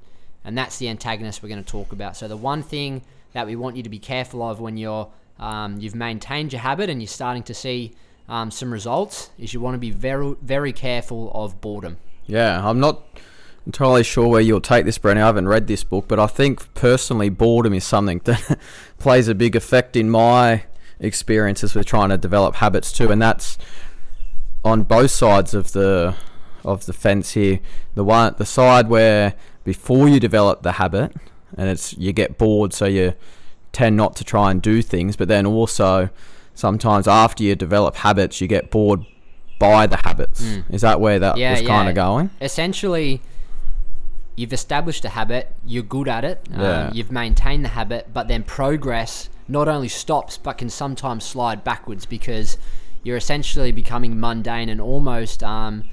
and 0.44 0.56
that's 0.56 0.78
the 0.78 0.88
antagonist 0.88 1.42
we're 1.42 1.48
going 1.50 1.62
to 1.62 1.70
talk 1.70 1.92
about. 1.92 2.16
So 2.16 2.28
the 2.28 2.36
one 2.36 2.62
thing 2.62 3.02
that 3.32 3.46
we 3.46 3.56
want 3.56 3.76
you 3.76 3.82
to 3.82 3.88
be 3.88 3.98
careful 3.98 4.42
of 4.42 4.60
when 4.60 4.76
you're 4.76 5.08
um, 5.38 5.80
you've 5.80 5.94
maintained 5.94 6.52
your 6.52 6.60
habit 6.60 6.88
and 6.88 7.00
you're 7.00 7.08
starting 7.08 7.42
to 7.44 7.54
see 7.54 7.92
um, 8.28 8.50
some 8.50 8.72
results 8.72 9.30
is 9.38 9.52
you 9.52 9.60
want 9.60 9.74
to 9.74 9.78
be 9.78 9.90
very 9.90 10.36
very 10.42 10.72
careful 10.72 11.32
of 11.34 11.60
boredom. 11.60 11.96
Yeah, 12.26 12.68
I'm 12.68 12.78
not 12.78 13.02
entirely 13.66 14.04
sure 14.04 14.28
where 14.28 14.40
you'll 14.40 14.60
take 14.60 14.84
this, 14.84 14.98
Brenny. 14.98 15.16
I 15.18 15.26
haven't 15.26 15.48
read 15.48 15.66
this 15.66 15.84
book, 15.84 16.06
but 16.08 16.18
I 16.18 16.26
think 16.26 16.72
personally, 16.74 17.28
boredom 17.28 17.74
is 17.74 17.84
something 17.84 18.20
that 18.24 18.58
plays 18.98 19.28
a 19.28 19.34
big 19.34 19.56
effect 19.56 19.96
in 19.96 20.10
my 20.10 20.64
experiences 21.00 21.74
with 21.74 21.86
trying 21.86 22.10
to 22.10 22.18
develop 22.18 22.56
habits 22.56 22.92
too, 22.92 23.10
and 23.10 23.20
that's 23.20 23.58
on 24.64 24.82
both 24.84 25.10
sides 25.10 25.54
of 25.54 25.72
the 25.72 26.14
of 26.64 26.86
the 26.86 26.92
fence 26.92 27.32
here. 27.32 27.60
The 27.94 28.04
one, 28.04 28.34
the 28.38 28.46
side 28.46 28.88
where 28.88 29.34
before 29.64 30.08
you 30.08 30.20
develop 30.20 30.62
the 30.62 30.72
habit, 30.72 31.12
and 31.56 31.68
it's 31.68 31.92
you 31.94 32.12
get 32.12 32.38
bored, 32.38 32.72
so 32.72 32.86
you 32.86 33.14
tend 33.72 33.96
not 33.96 34.14
to 34.16 34.24
try 34.24 34.50
and 34.50 34.60
do 34.60 34.82
things, 34.82 35.16
but 35.16 35.28
then 35.28 35.46
also 35.46 36.10
sometimes 36.54 37.08
after 37.08 37.42
you 37.42 37.54
develop 37.56 37.96
habits, 37.96 38.40
you 38.40 38.46
get 38.46 38.70
bored 38.70 39.04
by 39.58 39.86
the 39.86 39.96
habits. 39.96 40.42
Mm. 40.42 40.64
Is 40.70 40.82
that 40.82 41.00
where 41.00 41.18
that 41.18 41.36
Yeah, 41.36 41.52
was 41.52 41.62
kind 41.62 41.88
of 41.88 41.94
going? 41.94 42.30
Essentially, 42.40 43.20
you've 44.36 44.52
established 44.52 45.04
a 45.04 45.10
habit, 45.10 45.52
you're 45.66 45.82
good 45.82 46.08
at 46.08 46.24
it, 46.24 46.46
Yeah. 46.50 46.86
um, 46.88 46.94
you've 46.94 47.12
maintained 47.12 47.64
the 47.64 47.70
habit, 47.70 48.08
but 48.12 48.28
then 48.28 48.42
progress 48.42 49.28
not 49.48 49.68
only 49.68 49.88
stops 49.88 50.38
but 50.38 50.56
can 50.58 50.70
sometimes 50.70 51.24
slide 51.24 51.62
backwards 51.64 52.06
because 52.06 52.56
you're 53.02 53.16
essentially 53.16 53.72
becoming 53.72 54.18
mundane 54.18 54.68
and 54.68 54.80
almost 54.80 55.42
um, 55.42 55.84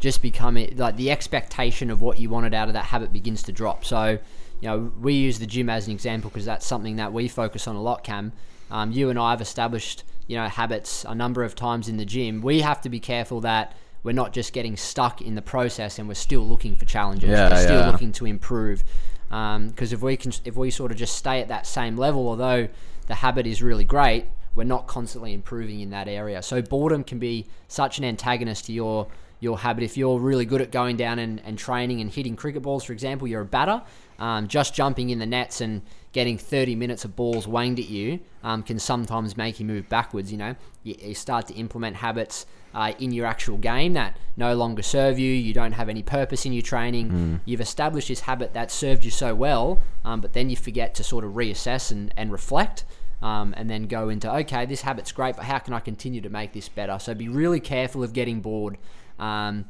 just 0.00 0.20
becoming 0.20 0.76
like 0.76 0.96
the 0.96 1.10
expectation 1.10 1.90
of 1.90 2.00
what 2.00 2.18
you 2.18 2.28
wanted 2.28 2.52
out 2.52 2.68
of 2.68 2.74
that 2.74 2.86
habit 2.86 3.12
begins 3.12 3.42
to 3.44 3.52
drop. 3.52 3.84
So, 3.84 4.18
you 4.60 4.68
know, 4.68 4.92
we 5.00 5.14
use 5.14 5.38
the 5.38 5.46
gym 5.46 5.70
as 5.70 5.86
an 5.86 5.92
example 5.92 6.28
because 6.28 6.44
that's 6.44 6.66
something 6.66 6.96
that 6.96 7.12
we 7.12 7.28
focus 7.28 7.66
on 7.66 7.76
a 7.76 7.80
lot, 7.82 8.04
Cam. 8.04 8.32
Um, 8.70 8.90
you 8.92 9.08
and 9.10 9.18
I 9.18 9.30
have 9.30 9.40
established, 9.40 10.02
you 10.26 10.36
know, 10.36 10.48
habits 10.48 11.04
a 11.08 11.14
number 11.14 11.44
of 11.44 11.54
times 11.54 11.88
in 11.88 11.96
the 11.98 12.04
gym. 12.04 12.42
We 12.42 12.60
have 12.62 12.80
to 12.82 12.88
be 12.90 12.98
careful 13.00 13.40
that 13.42 13.74
we're 14.06 14.12
not 14.12 14.32
just 14.32 14.52
getting 14.52 14.76
stuck 14.76 15.20
in 15.20 15.34
the 15.34 15.42
process 15.42 15.98
and 15.98 16.06
we're 16.06 16.14
still 16.14 16.46
looking 16.46 16.76
for 16.76 16.84
challenges. 16.84 17.28
Yeah, 17.28 17.50
we're 17.50 17.60
still 17.60 17.80
yeah. 17.80 17.90
looking 17.90 18.12
to 18.12 18.26
improve. 18.26 18.84
Um, 19.32 19.70
because 19.70 19.92
if 19.92 20.00
we 20.00 20.16
can, 20.16 20.32
if 20.44 20.54
we 20.54 20.70
sort 20.70 20.92
of 20.92 20.96
just 20.96 21.16
stay 21.16 21.40
at 21.40 21.48
that 21.48 21.66
same 21.66 21.96
level, 21.96 22.28
although 22.28 22.68
the 23.08 23.14
habit 23.16 23.48
is 23.48 23.64
really 23.64 23.82
great, 23.82 24.26
we're 24.54 24.62
not 24.62 24.86
constantly 24.86 25.34
improving 25.34 25.80
in 25.80 25.90
that 25.90 26.06
area. 26.06 26.40
So 26.40 26.62
boredom 26.62 27.02
can 27.02 27.18
be 27.18 27.46
such 27.66 27.98
an 27.98 28.04
antagonist 28.04 28.66
to 28.66 28.72
your 28.72 29.08
your 29.40 29.58
habit. 29.58 29.82
If 29.82 29.96
you're 29.96 30.20
really 30.20 30.44
good 30.44 30.62
at 30.62 30.70
going 30.70 30.96
down 30.96 31.18
and, 31.18 31.42
and 31.44 31.58
training 31.58 32.00
and 32.00 32.08
hitting 32.08 32.36
cricket 32.36 32.62
balls, 32.62 32.84
for 32.84 32.92
example, 32.92 33.26
you're 33.26 33.42
a 33.42 33.44
batter, 33.44 33.82
um, 34.18 34.48
just 34.48 34.74
jumping 34.74 35.10
in 35.10 35.18
the 35.18 35.26
nets 35.26 35.60
and 35.60 35.82
getting 36.12 36.38
30 36.38 36.74
minutes 36.74 37.04
of 37.04 37.14
balls 37.14 37.46
wanged 37.46 37.78
at 37.78 37.88
you 37.90 38.20
um, 38.42 38.62
can 38.62 38.78
sometimes 38.78 39.36
make 39.36 39.60
you 39.60 39.66
move 39.66 39.88
backwards. 39.88 40.32
You 40.32 40.38
know, 40.38 40.56
you, 40.82 40.94
you 40.98 41.14
start 41.14 41.46
to 41.48 41.54
implement 41.54 41.96
habits 41.96 42.46
uh, 42.74 42.92
in 42.98 43.12
your 43.12 43.26
actual 43.26 43.58
game 43.58 43.94
that 43.94 44.16
no 44.36 44.54
longer 44.54 44.82
serve 44.82 45.18
you. 45.18 45.30
You 45.30 45.52
don't 45.52 45.72
have 45.72 45.88
any 45.88 46.02
purpose 46.02 46.46
in 46.46 46.52
your 46.52 46.62
training. 46.62 47.40
You've 47.44 47.60
established 47.60 48.08
this 48.08 48.20
habit 48.20 48.54
that 48.54 48.70
served 48.70 49.04
you 49.04 49.10
so 49.10 49.34
well, 49.34 49.80
um, 50.04 50.20
but 50.20 50.32
then 50.32 50.50
you 50.50 50.56
forget 50.56 50.94
to 50.96 51.04
sort 51.04 51.24
of 51.24 51.32
reassess 51.32 51.90
and, 51.90 52.12
and 52.16 52.32
reflect. 52.32 52.84
Um, 53.22 53.54
and 53.56 53.68
then 53.70 53.86
go 53.86 54.10
into 54.10 54.30
okay, 54.30 54.66
this 54.66 54.82
habit's 54.82 55.10
great, 55.10 55.36
but 55.36 55.46
how 55.46 55.58
can 55.58 55.72
I 55.72 55.80
continue 55.80 56.20
to 56.20 56.28
make 56.28 56.52
this 56.52 56.68
better? 56.68 56.98
So 56.98 57.14
be 57.14 57.30
really 57.30 57.60
careful 57.60 58.04
of 58.04 58.12
getting 58.12 58.40
bored. 58.40 58.76
Um, 59.18 59.64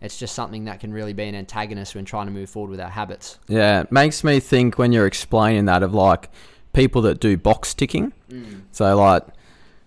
it's 0.00 0.18
just 0.18 0.34
something 0.34 0.64
that 0.64 0.80
can 0.80 0.92
really 0.92 1.12
be 1.12 1.24
an 1.24 1.34
antagonist 1.34 1.94
when 1.94 2.04
trying 2.04 2.26
to 2.26 2.32
move 2.32 2.48
forward 2.48 2.70
with 2.70 2.80
our 2.80 2.90
habits. 2.90 3.38
Yeah, 3.48 3.82
it 3.82 3.92
makes 3.92 4.24
me 4.24 4.40
think 4.40 4.78
when 4.78 4.92
you're 4.92 5.06
explaining 5.06 5.66
that 5.66 5.82
of 5.82 5.94
like 5.94 6.30
people 6.72 7.02
that 7.02 7.20
do 7.20 7.36
box 7.36 7.74
ticking. 7.74 8.12
Mm. 8.30 8.62
So 8.72 8.96
like 8.96 9.26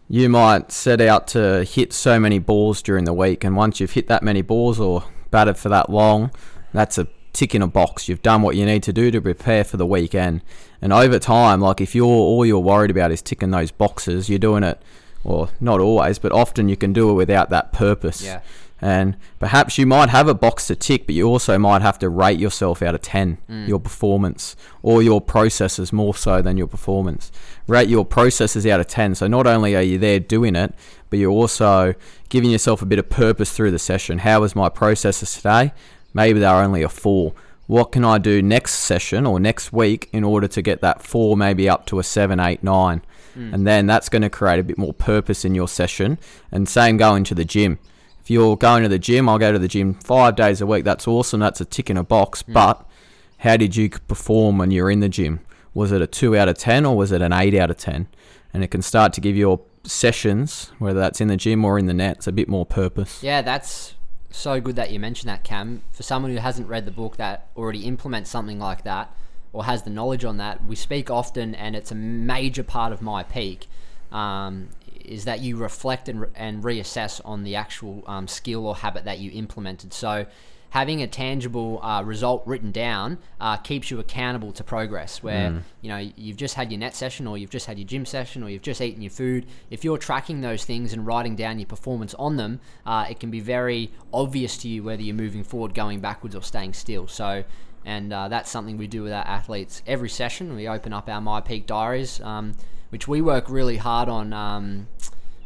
you 0.10 0.30
might 0.30 0.72
set 0.72 1.02
out 1.02 1.28
to 1.30 1.64
hit 1.64 1.94
so 1.94 2.20
many 2.20 2.40
balls 2.40 2.82
during 2.82 3.06
the 3.06 3.14
week, 3.14 3.44
and 3.44 3.56
once 3.56 3.80
you've 3.80 3.92
hit 3.92 4.08
that 4.08 4.24
many 4.24 4.42
balls 4.42 4.80
or 4.80 5.04
batted 5.32 5.58
for 5.58 5.70
that 5.70 5.90
long, 5.90 6.32
that's 6.74 6.98
a 6.98 7.08
tick 7.34 7.56
in 7.56 7.64
a 7.64 7.68
box. 7.68 8.08
You've 8.08 8.22
done 8.22 8.44
what 8.44 8.56
you 8.56 8.66
need 8.66 8.84
to 8.84 8.94
do 8.94 9.10
to 9.10 9.20
prepare 9.20 9.64
for 9.64 9.78
the 9.78 9.86
weekend. 9.86 10.42
And 10.82 10.94
over 10.94 11.18
time, 11.18 11.62
like 11.62 11.82
if 11.82 11.96
you're 11.96 12.06
all 12.06 12.46
you're 12.46 12.60
worried 12.60 12.92
about 12.92 13.12
is 13.12 13.22
ticking 13.22 13.50
those 13.50 13.72
boxes, 13.72 14.30
you're 14.30 14.38
doing 14.38 14.64
it, 14.64 14.80
or 15.24 15.50
not 15.60 15.80
always, 15.80 16.20
but 16.20 16.32
often 16.32 16.70
you 16.70 16.78
can 16.78 16.94
do 16.94 17.10
it 17.10 17.14
without 17.14 17.50
that 17.50 17.74
purpose. 17.74 18.22
Yeah. 18.22 18.42
And 18.84 19.16
perhaps 19.40 19.78
you 19.78 19.86
might 19.86 20.10
have 20.10 20.28
a 20.28 20.34
box 20.34 20.68
to 20.68 20.76
tick, 20.76 21.06
but 21.06 21.16
you 21.16 21.26
also 21.26 21.58
might 21.58 21.82
have 21.82 21.98
to 22.00 22.10
rate 22.10 22.38
yourself 22.38 22.82
out 22.82 22.94
of 22.94 23.02
10, 23.02 23.38
mm. 23.50 23.66
your 23.66 23.80
performance, 23.80 24.58
or 24.82 25.02
your 25.02 25.22
processes 25.22 25.94
more 25.94 26.14
so 26.14 26.42
than 26.42 26.58
your 26.58 26.68
performance. 26.68 27.32
Rate 27.66 27.88
your 27.88 28.04
processes 28.04 28.68
out 28.68 28.82
of 28.82 28.88
10. 28.88 29.16
So 29.16 29.28
not 29.28 29.48
only 29.48 29.74
are 29.74 29.82
you 29.82 29.98
there 29.98 30.20
doing 30.20 30.58
it, 30.58 30.76
but 31.10 31.18
you're 31.18 31.32
also 31.32 31.94
giving 32.28 32.52
yourself 32.52 32.82
a 32.82 32.86
bit 32.86 33.00
of 33.00 33.10
purpose 33.10 33.54
through 33.54 33.72
the 33.72 33.80
session. 33.80 34.18
How 34.18 34.42
was 34.42 34.54
my 34.54 34.68
processes 34.68 35.34
today? 35.34 35.72
Maybe 36.14 36.42
they're 36.42 36.54
only 36.54 36.84
a 36.84 36.90
four. 36.90 37.34
What 37.68 37.94
can 37.94 38.04
I 38.04 38.18
do 38.18 38.42
next 38.42 38.74
session 38.74 39.26
or 39.26 39.40
next 39.40 39.72
week 39.72 40.10
in 40.12 40.26
order 40.26 40.50
to 40.50 40.62
get 40.62 40.82
that 40.82 41.02
four 41.02 41.38
maybe 41.38 41.70
up 41.70 41.86
to 41.86 42.00
a 42.00 42.04
seven, 42.04 42.42
eight, 42.42 42.62
nine? 42.62 43.02
Mm. 43.38 43.54
And 43.54 43.66
then 43.66 43.88
that's 43.88 44.10
going 44.10 44.24
to 44.24 44.30
create 44.30 44.60
a 44.60 44.64
bit 44.64 44.78
more 44.78 44.94
purpose 44.94 45.46
in 45.46 45.56
your 45.56 45.70
session. 45.70 46.20
And 46.52 46.68
same 46.68 46.98
going 46.98 47.24
to 47.24 47.34
the 47.34 47.46
gym 47.46 47.80
if 48.24 48.32
you're 48.32 48.56
going 48.56 48.84
to 48.84 48.90
the 48.90 49.00
gym, 49.00 49.28
I'll 49.28 49.38
go 49.38 49.52
to 49.52 49.60
the 49.60 49.68
gym 49.68 49.96
five 49.96 50.38
days 50.38 50.62
a 50.62 50.66
week. 50.66 50.86
That's 50.86 51.10
awesome. 51.10 51.42
That's 51.42 51.60
a 51.60 51.66
tick 51.66 51.90
in 51.90 51.98
a 51.98 52.06
box. 52.06 52.42
But 52.42 52.88
how 53.40 53.58
did 53.58 53.76
you 53.76 53.90
perform 53.90 54.58
when 54.58 54.72
you're 54.72 54.90
in 54.90 55.02
the 55.02 55.10
gym? 55.10 55.42
Was 55.74 55.92
it 55.92 56.02
a 56.02 56.08
two 56.08 56.38
out 56.38 56.48
of 56.48 56.58
10 56.58 56.86
or 56.86 56.96
was 56.96 57.12
it 57.12 57.22
an 57.22 57.34
eight 57.34 57.54
out 57.54 57.70
of 57.70 57.76
10? 57.76 58.08
And 58.54 58.64
it 58.64 58.72
can 58.72 58.82
start 58.82 59.12
to 59.14 59.22
give 59.22 59.36
your 59.36 59.60
sessions, 59.84 60.72
whether 60.80 61.02
that's 61.02 61.20
in 61.20 61.28
the 61.28 61.36
gym 61.36 61.66
or 61.66 61.78
in 61.78 61.88
the 61.88 61.94
nets, 61.94 62.26
a 62.26 62.32
bit 62.32 62.48
more 62.48 62.66
purpose. 62.66 63.22
Yeah, 63.22 63.42
that's 63.42 63.96
so 64.30 64.62
good 64.62 64.78
that 64.78 64.92
you 64.92 65.02
mentioned 65.02 65.28
that, 65.30 65.44
Cam. 65.44 65.84
For 65.92 66.04
someone 66.04 66.32
who 66.32 66.38
hasn't 66.38 66.70
read 66.70 66.86
the 66.86 66.92
book 66.92 67.18
that 67.18 67.50
already 67.58 67.86
implements 67.86 68.30
something 68.30 68.58
like 68.58 68.86
that 68.86 69.14
or 69.52 69.66
has 69.66 69.84
the 69.84 69.90
knowledge 69.90 70.24
on 70.24 70.38
that, 70.38 70.64
we 70.64 70.78
speak 70.78 71.10
often, 71.12 71.54
and 71.56 71.76
it's 71.76 71.92
a 71.92 71.96
major 71.96 72.64
part 72.64 72.94
of 72.94 73.02
myPEAC. 73.02 73.66
Um, 74.14 74.70
is 75.06 75.26
that 75.26 75.42
you 75.42 75.58
reflect 75.58 76.10
and, 76.10 76.22
re- 76.22 76.28
and 76.36 76.64
reassess 76.64 77.22
on 77.26 77.44
the 77.44 77.56
actual 77.56 78.04
um, 78.08 78.28
skill 78.28 78.66
or 78.66 78.76
habit 78.76 79.06
that 79.06 79.20
you 79.20 79.32
implemented. 79.34 79.94
So 79.94 80.26
having 80.74 81.04
a 81.04 81.08
tangible 81.08 81.80
uh, 81.84 82.02
result 82.02 82.42
written 82.48 82.72
down 82.72 83.20
uh, 83.40 83.56
keeps 83.58 83.92
you 83.92 84.00
accountable 84.00 84.52
to 84.52 84.64
progress. 84.64 85.22
Where 85.22 85.62
you 85.82 85.90
know 85.90 85.98
you've 85.98 86.38
just 86.38 86.56
had 86.56 86.72
your 86.72 86.80
net 86.80 86.96
session, 86.96 87.28
or 87.28 87.38
you've 87.38 87.52
just 87.52 87.68
had 87.68 87.78
your 87.78 87.88
gym 87.88 88.06
session, 88.06 88.44
or 88.44 88.50
you've 88.50 88.64
just 88.64 88.82
eaten 88.82 89.02
your 89.02 89.12
food. 89.12 89.46
If 89.70 89.84
you're 89.84 90.00
tracking 90.00 90.42
those 90.42 90.66
things 90.66 90.92
and 90.92 91.06
writing 91.06 91.36
down 91.36 91.60
your 91.60 91.68
performance 91.68 92.16
on 92.16 92.38
them, 92.38 92.60
uh, 92.88 93.06
it 93.10 93.20
can 93.20 93.30
be 93.30 93.40
very 93.40 93.92
obvious 94.12 94.58
to 94.58 94.68
you 94.68 94.84
whether 94.84 95.04
you're 95.04 95.16
moving 95.16 95.44
forward, 95.44 95.76
going 95.76 96.00
backwards, 96.00 96.36
or 96.36 96.42
staying 96.42 96.74
still. 96.74 97.08
So. 97.08 97.44
And 97.86 98.14
uh, 98.14 98.30
that's 98.30 98.50
something 98.50 98.78
we 98.78 98.88
do 98.88 99.04
with 99.04 99.12
our 99.12 99.28
athletes 99.28 99.84
every 99.86 100.08
session. 100.08 100.56
We 100.56 100.70
open 100.70 100.94
up 100.94 101.10
our 101.10 101.20
myPEAC 101.20 101.66
diaries, 101.66 102.22
um, 102.22 102.54
which 102.94 103.08
we 103.08 103.22
work 103.22 103.50
really 103.50 103.78
hard 103.78 104.08
on 104.08 104.32
um, 104.34 104.88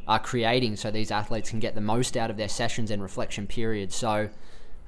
uh, 0.05 0.17
creating 0.17 0.75
so 0.75 0.91
these 0.91 1.12
athletes 1.12 1.49
can 1.49 1.62
get 1.62 1.75
the 1.75 1.81
most 1.81 2.17
out 2.17 2.29
of 2.29 2.36
their 2.36 2.49
sessions 2.49 2.91
and 2.91 3.01
reflection 3.01 3.47
periods. 3.47 3.95
So, 3.95 4.29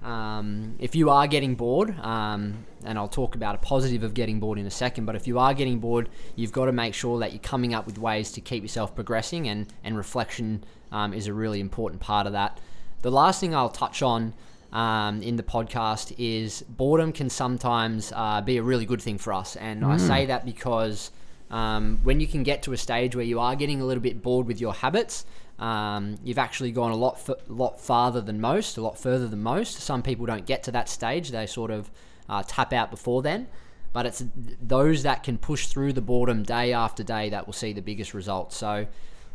um, 0.04 0.76
if 0.78 0.94
you 0.94 1.10
are 1.10 1.26
getting 1.26 1.56
bored, 1.56 1.98
um, 2.02 2.66
and 2.84 2.98
I'll 2.98 3.08
talk 3.08 3.36
about 3.36 3.56
a 3.56 3.60
positive 3.60 4.04
of 4.04 4.14
getting 4.14 4.42
bored 4.42 4.60
in 4.60 4.66
a 4.66 4.72
second, 4.72 5.06
but 5.06 5.16
if 5.16 5.26
you 5.26 5.40
are 5.40 5.54
getting 5.54 5.80
bored, 5.80 6.10
you've 6.36 6.52
got 6.52 6.66
to 6.66 6.74
make 6.74 6.94
sure 6.94 7.18
that 7.20 7.32
you're 7.32 7.40
coming 7.40 7.74
up 7.74 7.86
with 7.86 7.98
ways 7.98 8.30
to 8.34 8.42
keep 8.42 8.62
yourself 8.62 8.94
progressing, 8.94 9.48
and, 9.48 9.72
and 9.86 9.96
reflection 9.96 10.62
um, 10.92 11.14
is 11.14 11.28
a 11.28 11.34
really 11.34 11.62
important 11.62 12.02
part 12.02 12.28
of 12.28 12.34
that. 12.34 12.60
The 13.04 13.12
last 13.12 13.40
thing 13.40 13.56
I'll 13.56 13.70
touch 13.70 14.02
on 14.02 14.34
um, 14.74 15.22
in 15.22 15.38
the 15.38 15.44
podcast 15.44 16.14
is 16.18 16.62
boredom 16.64 17.14
can 17.14 17.30
sometimes 17.30 18.12
uh, 18.14 18.42
be 18.42 18.58
a 18.58 18.64
really 18.64 18.86
good 18.86 19.02
thing 19.02 19.18
for 19.18 19.32
us. 19.32 19.56
And 19.56 19.86
I 19.86 19.96
say 19.96 20.26
that 20.26 20.46
because 20.46 21.12
um, 21.52 22.00
when 22.04 22.20
you 22.20 22.28
can 22.28 22.44
get 22.44 22.64
to 22.64 22.74
a 22.74 22.78
stage 22.78 23.16
where 23.16 23.26
you 23.26 23.40
are 23.40 23.56
getting 23.56 23.82
a 23.82 23.86
little 23.86 24.04
bit 24.04 24.22
bored 24.22 24.48
with 24.48 24.62
your 24.62 24.74
habits, 24.74 25.26
um, 25.58 26.18
you've 26.24 26.38
actually 26.38 26.72
gone 26.72 26.92
a 26.92 26.96
lot, 26.96 27.16
f- 27.16 27.50
lot 27.50 27.82
farther 27.82 28.22
than 28.22 28.40
most, 28.40 28.78
a 28.78 28.82
lot 28.82 28.98
further 28.98 29.28
than 29.28 29.42
most. 29.42 29.80
Some 29.80 30.02
people 30.02 30.26
don't 30.26 30.46
get 30.46 30.64
to 30.64 30.72
that 30.72 30.88
stage; 30.88 31.32
they 31.32 31.46
sort 31.46 31.72
of 31.72 31.90
uh, 32.30 32.44
tap 32.48 32.72
out 32.72 32.92
before 32.92 33.22
then. 33.22 33.48
But 33.92 34.06
it's 34.06 34.24
those 34.62 35.04
that 35.04 35.24
can 35.24 35.38
push 35.38 35.68
through 35.68 35.94
the 35.94 36.02
boredom 36.02 36.44
day 36.44 36.74
after 36.74 37.04
day 37.04 37.30
that 37.30 37.48
will 37.48 37.54
see 37.54 37.74
the 37.74 37.82
biggest 37.82 38.14
results. 38.14 38.56
So 38.56 38.86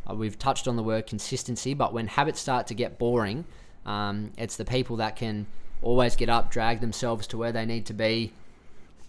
uh, 0.09 0.15
we've 0.15 0.39
touched 0.39 0.69
on 0.69 0.77
the 0.77 0.83
word 0.83 1.07
consistency, 1.07 1.75
but 1.75 1.93
when 1.93 2.07
habits 2.07 2.41
start 2.41 2.69
to 2.69 2.75
get 2.75 2.99
boring, 2.99 3.45
um, 3.85 4.33
it's 4.39 4.57
the 4.57 4.65
people 4.65 4.97
that 4.97 5.17
can 5.17 5.47
always 5.83 6.15
get 6.15 6.29
up, 6.29 6.51
drag 6.51 6.81
themselves 6.81 7.27
to 7.29 7.37
where 7.37 7.53
they 7.53 7.67
need 7.67 7.85
to 7.87 7.95
be, 7.95 8.33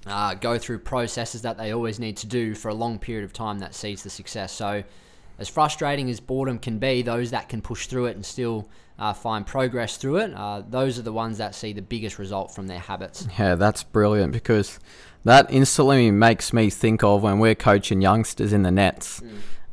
uh, 0.05 0.35
go 0.35 0.57
through 0.57 0.79
processes 0.79 1.41
that 1.41 1.57
they 1.57 1.73
always 1.73 1.99
need 1.99 2.17
to 2.17 2.27
do 2.27 2.55
for 2.55 2.69
a 2.69 2.73
long 2.73 2.99
period 2.99 3.25
of 3.25 3.33
time 3.33 3.59
that 3.59 3.73
sees 3.73 4.03
the 4.03 4.09
success. 4.09 4.51
So, 4.51 4.83
as 5.37 5.49
frustrating 5.49 6.09
as 6.09 6.19
boredom 6.19 6.59
can 6.59 6.79
be, 6.79 7.01
those 7.01 7.31
that 7.31 7.49
can 7.49 7.61
push 7.61 7.87
through 7.87 8.05
it 8.05 8.15
and 8.15 8.25
still 8.25 8.69
uh, 8.97 9.11
find 9.11 9.45
progress 9.45 9.97
through 9.97 10.17
it, 10.17 10.33
uh, 10.33 10.61
those 10.69 10.97
are 10.97 11.01
the 11.01 11.11
ones 11.11 11.37
that 11.39 11.53
see 11.53 11.73
the 11.73 11.81
biggest 11.81 12.19
result 12.19 12.53
from 12.53 12.67
their 12.67 12.79
habits. 12.79 13.27
Yeah, 13.37 13.55
that's 13.55 13.83
brilliant 13.83 14.31
because 14.31 14.79
that 15.25 15.47
instantly 15.49 16.09
makes 16.11 16.53
me 16.53 16.69
think 16.69 17.03
of 17.03 17.21
when 17.23 17.39
we're 17.39 17.55
coaching 17.55 17.99
youngsters 17.99 18.53
in 18.53 18.61
the 18.61 18.71
nets. 18.71 19.21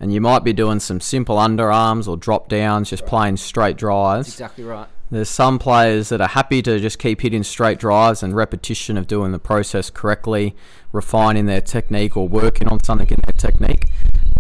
And 0.01 0.13
you 0.13 0.21
might 0.21 0.43
be 0.43 0.53
doing 0.53 0.81
some 0.81 1.01
simple 1.01 1.37
underarms 1.37 2.09
or 2.09 2.17
drop 2.17 2.49
downs, 2.49 2.91
just 2.91 3.07
playing 3.07 3.37
straight 3.37 3.77
drives. 3.77 4.27
Exactly 4.29 4.65
right. 4.65 4.89
There's 5.13 5.29
some 5.29 5.59
players 5.59 6.09
that 6.09 6.23
are 6.23 6.29
happy 6.29 6.63
to 6.63 6.81
just 6.81 6.99
keep 6.99 7.21
hitting 7.21 7.43
straight 7.43 7.79
drives 7.79 8.23
and 8.23 8.35
repetition 8.35 8.97
of 8.97 9.07
doing 9.07 9.31
the 9.31 9.39
process 9.39 9.91
correctly, 9.91 10.57
refining 10.91 11.45
their 11.45 11.61
technique 11.61 12.17
or 12.17 12.27
working 12.27 12.67
on 12.69 12.83
something 12.83 13.07
in 13.07 13.19
their 13.27 13.37
technique. 13.37 13.89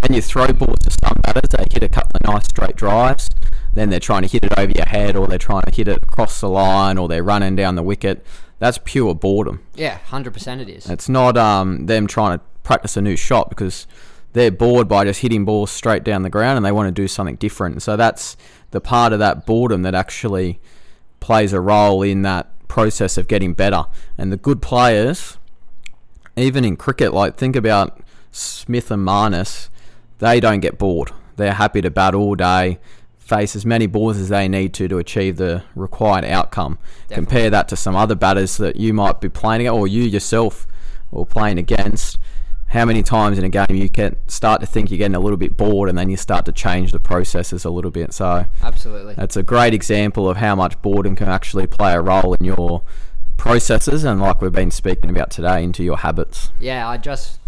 And 0.00 0.14
you 0.14 0.22
throw 0.22 0.46
balls 0.46 0.78
to 0.85 0.90
some 0.90 1.20
batters, 1.24 1.50
they 1.50 1.66
hit 1.70 1.82
a 1.82 1.90
couple 1.90 2.12
of 2.14 2.22
nice 2.26 2.46
straight 2.46 2.74
drives, 2.74 3.28
then 3.74 3.90
they're 3.90 4.00
trying 4.00 4.22
to 4.22 4.28
hit 4.28 4.46
it 4.46 4.58
over 4.58 4.72
your 4.72 4.87
head 4.87 5.14
or 5.14 5.26
they're 5.26 5.37
trying 5.37 5.64
to 5.64 5.74
hit 5.74 5.88
it 5.88 6.02
across 6.04 6.40
the 6.40 6.48
line 6.48 6.96
or 6.96 7.06
they're 7.06 7.22
running 7.22 7.54
down 7.54 7.74
the 7.74 7.82
wicket. 7.82 8.24
That's 8.58 8.78
pure 8.82 9.14
boredom. 9.14 9.62
Yeah, 9.74 9.98
hundred 9.98 10.32
percent 10.32 10.62
it 10.62 10.70
is. 10.70 10.88
It's 10.88 11.06
not 11.06 11.37
um, 11.37 11.85
them 11.85 12.06
trying 12.06 12.38
to 12.38 12.44
practice 12.62 12.96
a 12.96 13.02
new 13.02 13.16
shot 13.16 13.50
because 13.50 13.87
they're 14.32 14.50
bored 14.50 14.88
by 14.88 15.04
just 15.04 15.20
hitting 15.20 15.44
balls 15.44 15.70
straight 15.70 16.04
down 16.04 16.22
the 16.22 16.30
ground 16.30 16.56
and 16.56 16.64
they 16.64 16.72
want 16.72 16.87
to 16.87 17.02
do 17.02 17.08
something 17.08 17.37
different. 17.37 17.82
So 17.82 17.98
that's 17.98 18.38
the 18.72 18.80
part 18.80 19.12
of 19.12 19.18
that 19.20 19.46
boredom 19.46 19.82
that 19.82 19.94
actually 19.94 20.61
plays 21.20 21.52
a 21.52 21.61
role 21.61 22.02
in 22.02 22.22
that 22.22 22.50
process 22.66 23.16
of 23.16 23.28
getting 23.28 23.54
better. 23.54 23.85
And 24.18 24.32
the 24.32 24.37
good 24.37 24.61
players, 24.61 25.38
even 26.37 26.64
in 26.64 26.76
cricket, 26.76 27.14
like 27.14 27.37
think 27.37 27.54
about 27.54 28.00
Smith 28.32 28.90
and 28.90 29.06
Marnus, 29.06 29.68
they 30.18 30.40
don't 30.40 30.61
get 30.61 30.78
bored. 30.78 31.12
They're 31.37 31.54
happy 31.54 31.80
to 31.82 31.90
bat 31.90 32.14
all 32.14 32.35
day, 32.35 32.78
face 33.18 33.54
as 33.54 33.64
many 33.64 33.87
balls 33.87 34.18
as 34.18 34.28
they 34.30 34.48
need 34.48 34.74
to 34.74 34.88
to 34.88 34.98
achieve 34.98 35.37
the 35.37 35.62
required 35.74 36.24
outcome. 36.24 36.78
Compare 37.08 37.50
that 37.50 37.68
to 37.68 37.76
some 37.76 37.94
other 37.94 38.14
batters 38.14 38.56
that 38.56 38.76
you 38.76 38.92
might 38.92 39.20
be 39.20 39.28
playing 39.28 39.68
or 39.68 39.87
you 39.87 40.02
yourself 40.02 40.66
or 41.11 41.26
playing 41.26 41.58
against. 41.58 42.18
How 42.72 42.87
many 42.87 43.02
times 43.02 43.37
in 43.37 43.44
a 43.44 43.50
game 43.50 43.66
you 43.76 43.90
can 43.90 44.16
start 44.28 44.62
to 44.62 44.66
think 44.66 44.90
you're 44.90 44.96
getting 44.96 45.14
a 45.14 45.20
little 45.20 45.37
bit 45.37 45.58
bored 45.58 45.90
and 45.90 45.98
then 45.98 46.08
you 46.08 46.16
start 46.16 46.46
to 46.46 46.52
change 46.52 46.90
the 46.90 46.98
processes 46.98 47.66
a 47.66 47.70
little 47.70 47.90
bit. 47.90 48.14
So 48.14 48.46
Absolutely. 48.62 49.12
that's 49.12 49.37
a 49.37 49.42
great 49.42 49.74
example 49.74 50.26
of 50.26 50.38
how 50.38 50.54
much 50.54 50.80
boredom 50.80 51.14
can 51.14 51.28
actually 51.28 51.66
play 51.66 51.92
a 51.92 52.00
role 52.00 52.32
in 52.32 52.46
your 52.46 52.82
processes 53.37 54.04
and 54.04 54.22
like 54.22 54.40
we've 54.40 54.52
been 54.52 54.70
speaking 54.70 55.11
about 55.11 55.30
today 55.30 55.62
into 55.62 55.85
your 55.85 55.98
habits. 55.98 56.50
Yeah, 56.58 56.88
I 56.88 56.96
just 56.96 57.40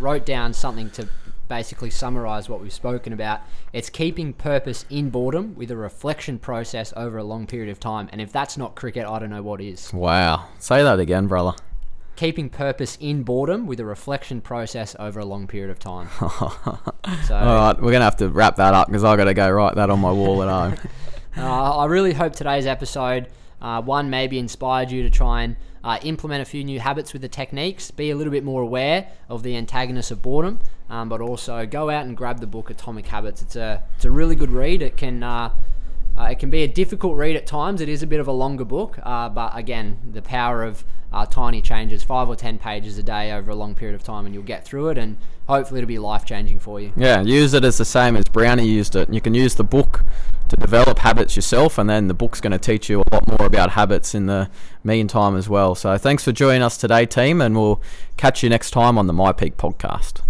wrote 0.00 0.26
down 0.26 0.52
something 0.52 0.90
to 0.90 1.08
basically 1.46 1.90
summarize 1.90 2.48
what 2.48 2.60
we've 2.60 2.72
spoken 2.72 3.12
about. 3.12 3.42
It's 3.72 3.88
keeping 3.88 4.32
purpose 4.32 4.84
in 4.90 5.10
boredom 5.10 5.54
with 5.54 5.70
a 5.70 5.76
reflection 5.76 6.40
process 6.40 6.92
over 6.96 7.18
a 7.18 7.24
long 7.24 7.46
period 7.46 7.70
of 7.70 7.78
time. 7.78 8.08
And 8.10 8.20
if 8.20 8.32
that's 8.32 8.58
not 8.58 8.74
cricket, 8.74 9.06
I 9.06 9.20
don't 9.20 9.30
know 9.30 9.44
what 9.44 9.60
is. 9.60 9.92
Wow. 9.92 10.48
Say 10.58 10.82
that 10.82 10.98
again, 10.98 11.28
brother. 11.28 11.54
Keeping 12.16 12.50
purpose 12.50 12.96
in 13.00 13.22
boredom 13.22 13.66
with 13.66 13.80
a 13.80 13.84
reflection 13.84 14.40
process 14.40 14.94
over 14.98 15.20
a 15.20 15.24
long 15.24 15.46
period 15.46 15.70
of 15.70 15.78
time. 15.78 16.08
so, 17.26 17.36
All 17.36 17.56
right, 17.56 17.80
we're 17.80 17.92
gonna 17.92 18.04
have 18.04 18.16
to 18.16 18.28
wrap 18.28 18.56
that 18.56 18.74
up 18.74 18.88
because 18.88 19.04
I 19.04 19.16
got 19.16 19.24
to 19.24 19.34
go 19.34 19.50
write 19.50 19.76
that 19.76 19.90
on 19.90 20.00
my 20.00 20.12
wall 20.12 20.42
at 20.42 20.48
home. 20.48 20.88
Uh, 21.34 21.78
I 21.78 21.86
really 21.86 22.12
hope 22.12 22.34
today's 22.34 22.66
episode, 22.66 23.26
uh, 23.62 23.80
one, 23.80 24.10
maybe 24.10 24.38
inspired 24.38 24.90
you 24.90 25.02
to 25.02 25.08
try 25.08 25.44
and 25.44 25.56
uh, 25.82 25.98
implement 26.02 26.42
a 26.42 26.44
few 26.44 26.62
new 26.62 26.78
habits 26.78 27.14
with 27.14 27.22
the 27.22 27.28
techniques, 27.28 27.90
be 27.90 28.10
a 28.10 28.16
little 28.16 28.30
bit 28.30 28.44
more 28.44 28.62
aware 28.62 29.08
of 29.30 29.42
the 29.42 29.56
antagonists 29.56 30.10
of 30.10 30.20
boredom, 30.20 30.60
um, 30.90 31.08
but 31.08 31.22
also 31.22 31.64
go 31.64 31.88
out 31.88 32.04
and 32.04 32.16
grab 32.16 32.40
the 32.40 32.46
book 32.46 32.68
Atomic 32.68 33.06
Habits. 33.06 33.40
It's 33.40 33.56
a 33.56 33.82
it's 33.96 34.04
a 34.04 34.10
really 34.10 34.34
good 34.34 34.52
read. 34.52 34.82
It 34.82 34.96
can 34.98 35.22
uh, 35.22 35.54
uh, 36.22 36.26
it 36.26 36.38
can 36.38 36.50
be 36.50 36.62
a 36.62 36.68
difficult 36.68 37.16
read 37.16 37.36
at 37.36 37.46
times. 37.46 37.80
It 37.80 37.88
is 37.88 38.02
a 38.02 38.06
bit 38.06 38.20
of 38.20 38.28
a 38.28 38.32
longer 38.32 38.64
book, 38.64 38.98
uh, 39.02 39.28
but 39.28 39.56
again, 39.56 39.98
the 40.12 40.22
power 40.22 40.62
of 40.62 40.84
uh, 41.12 41.26
tiny 41.26 41.60
changes, 41.60 42.02
five 42.02 42.28
or 42.28 42.36
ten 42.36 42.58
pages 42.58 42.96
a 42.96 43.02
day 43.02 43.32
over 43.32 43.50
a 43.50 43.54
long 43.54 43.74
period 43.74 43.94
of 43.94 44.04
time, 44.04 44.24
and 44.24 44.34
you'll 44.34 44.44
get 44.44 44.64
through 44.64 44.88
it, 44.90 44.98
and 44.98 45.18
hopefully 45.48 45.80
it'll 45.80 45.88
be 45.88 45.98
life 45.98 46.24
changing 46.24 46.58
for 46.58 46.80
you. 46.80 46.92
Yeah, 46.96 47.22
use 47.22 47.54
it 47.54 47.64
as 47.64 47.78
the 47.78 47.84
same 47.84 48.16
as 48.16 48.24
Brownie 48.26 48.66
used 48.66 48.94
it. 48.94 49.12
You 49.12 49.20
can 49.20 49.34
use 49.34 49.56
the 49.56 49.64
book 49.64 50.04
to 50.48 50.56
develop 50.56 51.00
habits 51.00 51.34
yourself, 51.34 51.76
and 51.76 51.90
then 51.90 52.06
the 52.06 52.14
book's 52.14 52.40
going 52.40 52.52
to 52.52 52.58
teach 52.58 52.88
you 52.88 53.00
a 53.00 53.14
lot 53.14 53.26
more 53.26 53.46
about 53.46 53.70
habits 53.70 54.14
in 54.14 54.26
the 54.26 54.48
meantime 54.84 55.36
as 55.36 55.48
well. 55.48 55.74
So 55.74 55.98
thanks 55.98 56.24
for 56.24 56.32
joining 56.32 56.62
us 56.62 56.76
today, 56.76 57.04
team, 57.04 57.40
and 57.40 57.56
we'll 57.56 57.82
catch 58.16 58.42
you 58.42 58.48
next 58.48 58.70
time 58.70 58.96
on 58.96 59.06
the 59.06 59.14
myPEAC 59.14 59.54
podcast. 59.54 60.22